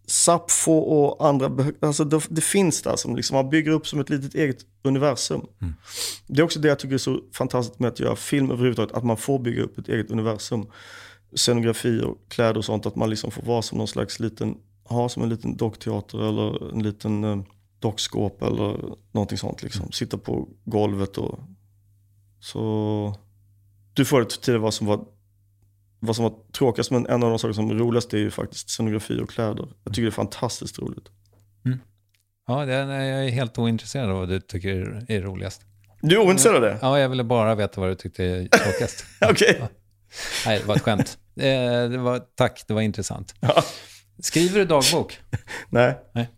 [0.08, 4.10] Sappho och andra, alltså det, det finns där som liksom man bygger upp som ett
[4.10, 5.42] litet eget universum.
[6.28, 9.04] Det är också det jag tycker är så fantastiskt med att göra film överhuvudtaget, att
[9.04, 10.68] man får bygga upp ett eget universum.
[11.36, 15.10] Scenografi och kläder och sånt, att man liksom får vara som någon slags liten, ha
[15.10, 17.38] som en liten dockteater eller en liten eh,
[17.84, 19.92] dockskåp eller någonting sånt liksom.
[19.92, 21.40] Sitta på golvet och
[22.40, 23.16] så...
[23.94, 25.06] Du får det till vad som var
[26.00, 28.70] vad som var tråkigast, men en av de saker som är roligast är ju faktiskt
[28.70, 29.68] scenografi och kläder.
[29.84, 31.10] Jag tycker det är fantastiskt roligt.
[32.48, 35.62] Ja, det, nej, jag är helt ointresserad av vad du tycker är roligast.
[36.02, 36.80] Du är ointresserad av det?
[36.82, 39.06] Ja, jag ville bara veta vad du tyckte är tråkigast.
[39.30, 39.58] Okej.
[39.60, 39.68] Ja.
[40.46, 41.18] Nej, det var ett skämt.
[41.36, 43.36] Eh, det var, tack, det var intressant.
[44.20, 45.20] Skriver du dagbok?
[45.70, 45.98] Nej.
[46.14, 46.30] Nej.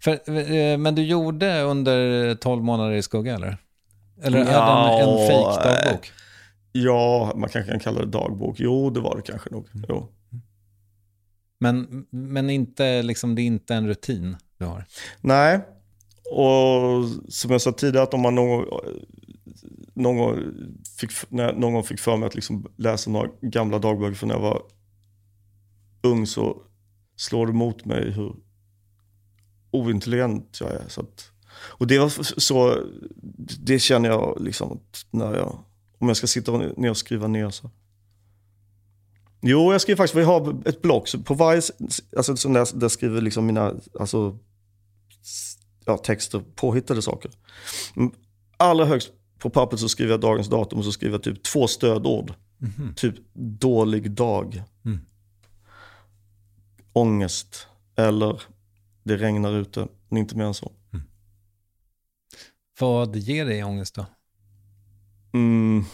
[0.00, 3.56] För, eh, men du gjorde under 12 månader i skugga, eller?
[4.22, 6.12] Eller är det en, en Ja, fake dagbok?
[6.72, 8.56] Ja, man kanske kan kalla det dagbok.
[8.58, 9.66] Jo, det var det kanske nog.
[9.88, 10.08] Jo.
[11.58, 14.84] Men, men inte, liksom, det är inte en rutin du har?
[15.20, 15.60] Nej,
[16.32, 18.64] och som jag sa tidigare, att om man någon,
[19.94, 20.38] någon, gång
[20.98, 24.34] fick, när någon gång fick för mig att liksom läsa några gamla dagböcker från när
[24.34, 24.62] jag var
[26.02, 26.62] ung så
[27.16, 28.34] slår det mot mig hur
[29.72, 30.84] ointelligent jag är.
[30.88, 32.08] Så att, och det var
[32.40, 32.78] så,
[33.60, 35.58] det känner jag liksom att när jag,
[35.98, 37.70] om jag ska sitta ner och skriva ner så.
[39.40, 41.62] Jo, jag skriver faktiskt, vi har ett block, så på varje,
[42.16, 44.38] alltså där, där jag skriver liksom mina, alltså
[45.84, 47.30] ja, texter, påhittade saker.
[47.96, 48.12] Mm,
[48.56, 51.66] Allra högst på pappret så skriver jag dagens datum och så skriver jag typ två
[51.66, 52.34] stödord.
[52.58, 52.94] Mhm.
[52.96, 54.62] Typ dålig dag.
[54.84, 54.98] Mm.
[56.92, 57.66] Ångest.
[57.96, 58.42] Eller
[59.02, 59.88] det regnar ute.
[60.08, 60.72] Men inte mer än så.
[62.80, 64.06] Vad ger dig ångest då?
[65.32, 65.84] Mm,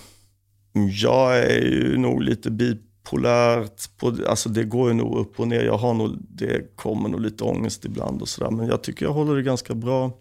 [0.73, 3.97] jag är ju nog lite bipolärt.
[3.97, 5.65] På, alltså det går ju nog upp och ner.
[5.65, 8.51] Jag har nog, det kommer nog lite ångest ibland och sådär.
[8.51, 10.13] Men jag tycker jag håller det ganska bra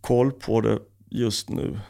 [0.00, 0.78] koll på det
[1.10, 1.80] just nu.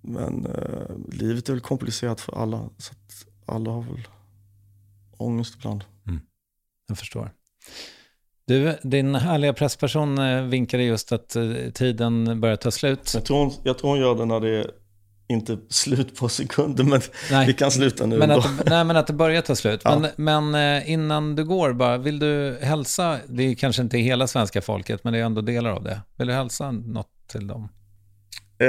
[0.00, 2.70] Men eh, livet är väl komplicerat för alla.
[2.78, 4.08] Så att alla har väl
[5.16, 5.84] ångest ibland.
[6.88, 7.30] Jag förstår.
[8.48, 11.42] Du, din härliga pressperson eh, vinkade just att eh,
[11.74, 13.10] tiden börjar ta slut.
[13.14, 14.70] Jag tror, hon, jag tror hon gör det när det är
[15.28, 16.84] inte slut på sekunder.
[16.84, 17.46] Men Nej.
[17.46, 18.18] vi kan sluta nu.
[18.18, 18.38] Men då.
[18.38, 19.80] att, nej, men att det börjar ta slut.
[19.84, 19.98] Ja.
[20.16, 24.26] Men, men eh, innan du går, bara, vill du hälsa, det är kanske inte hela
[24.26, 26.00] svenska folket, men det är ändå delar av det.
[26.18, 27.68] Vill du hälsa något till dem?
[28.60, 28.68] Eh,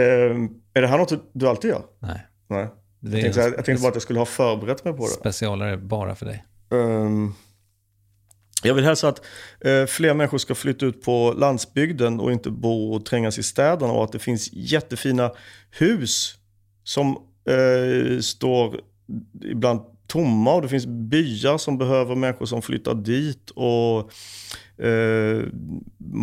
[0.73, 1.81] är det här något du- alltid gör?
[1.99, 2.25] Nej.
[2.49, 2.67] Nej.
[2.99, 5.09] Jag tänkte, jag tänkte bara att jag skulle ha förberett mig på det.
[5.09, 6.45] Specialare bara för dig.
[6.71, 7.33] Ehm,
[8.63, 9.25] jag vill hälsa att
[9.61, 13.93] eh, fler människor ska flytta ut på landsbygden och inte bo och trängas i städerna
[13.93, 15.31] och att det finns jättefina
[15.71, 16.35] hus
[16.83, 17.17] som
[17.49, 18.79] eh, står
[19.43, 24.11] ibland tomma och det finns byar som behöver människor som flyttar dit och
[24.85, 25.43] eh,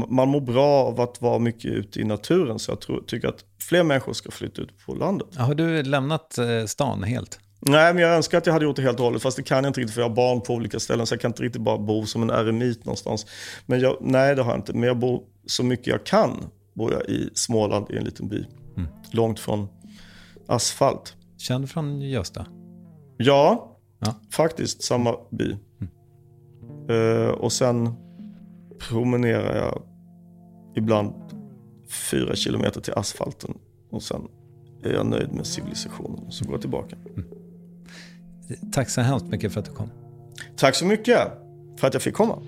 [0.08, 3.44] man mår bra av att vara mycket ute i naturen så jag tror, tycker att
[3.68, 5.36] fler människor ska flytta ut på landet.
[5.36, 7.38] Har du lämnat eh, stan helt?
[7.68, 9.64] Nej, men jag önskar att jag hade gjort det helt och hållet, fast det kan
[9.64, 11.62] jag inte riktigt för jag har barn på olika ställen, så jag kan inte riktigt
[11.62, 13.26] bara bo som en eremit någonstans.
[13.66, 14.72] Men jag, nej, det har jag inte.
[14.72, 16.44] Men jag bor så mycket jag kan,
[16.74, 18.44] bor jag i Småland i en liten by.
[19.10, 19.68] Långt från
[20.46, 21.14] asfalt.
[21.38, 22.46] Känd från Gösta?
[23.16, 24.14] Ja, Ja.
[24.30, 25.56] faktiskt samma by.
[26.94, 27.92] Eh, och sen
[28.88, 29.82] promenerar jag
[30.76, 31.12] ibland
[32.10, 33.54] fyra kilometer till asfalten
[33.90, 34.22] och sen
[34.84, 36.30] är jag nöjd med civilisationen.
[36.30, 36.96] Så går jag tillbaka.
[38.72, 39.90] Tack så hemskt mycket för att du kom.
[40.56, 41.28] Tack så mycket
[41.76, 42.38] för att jag fick komma.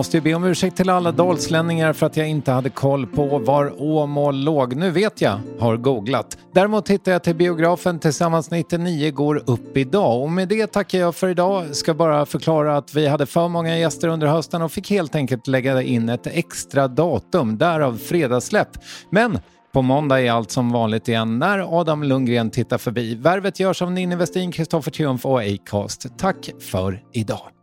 [0.00, 3.38] Måste ju be om ursäkt till alla dalslänningar för att jag inte hade koll på
[3.38, 4.76] var Åmål låg.
[4.76, 6.38] Nu vet jag, har googlat.
[6.54, 10.22] Däremot hittar jag till biografen Tillsammans 99 går upp idag.
[10.22, 11.76] Och med det tackar jag för idag.
[11.76, 15.46] Ska bara förklara att vi hade för många gäster under hösten och fick helt enkelt
[15.46, 18.70] lägga in ett extra datum, därav fredagssläpp.
[19.10, 19.38] Men
[19.72, 23.14] på måndag är allt som vanligt igen när Adam Lundgren tittar förbi.
[23.14, 26.18] Värvet görs av Ninni Westin, Kristoffer Triumf och Acast.
[26.18, 27.59] Tack för idag.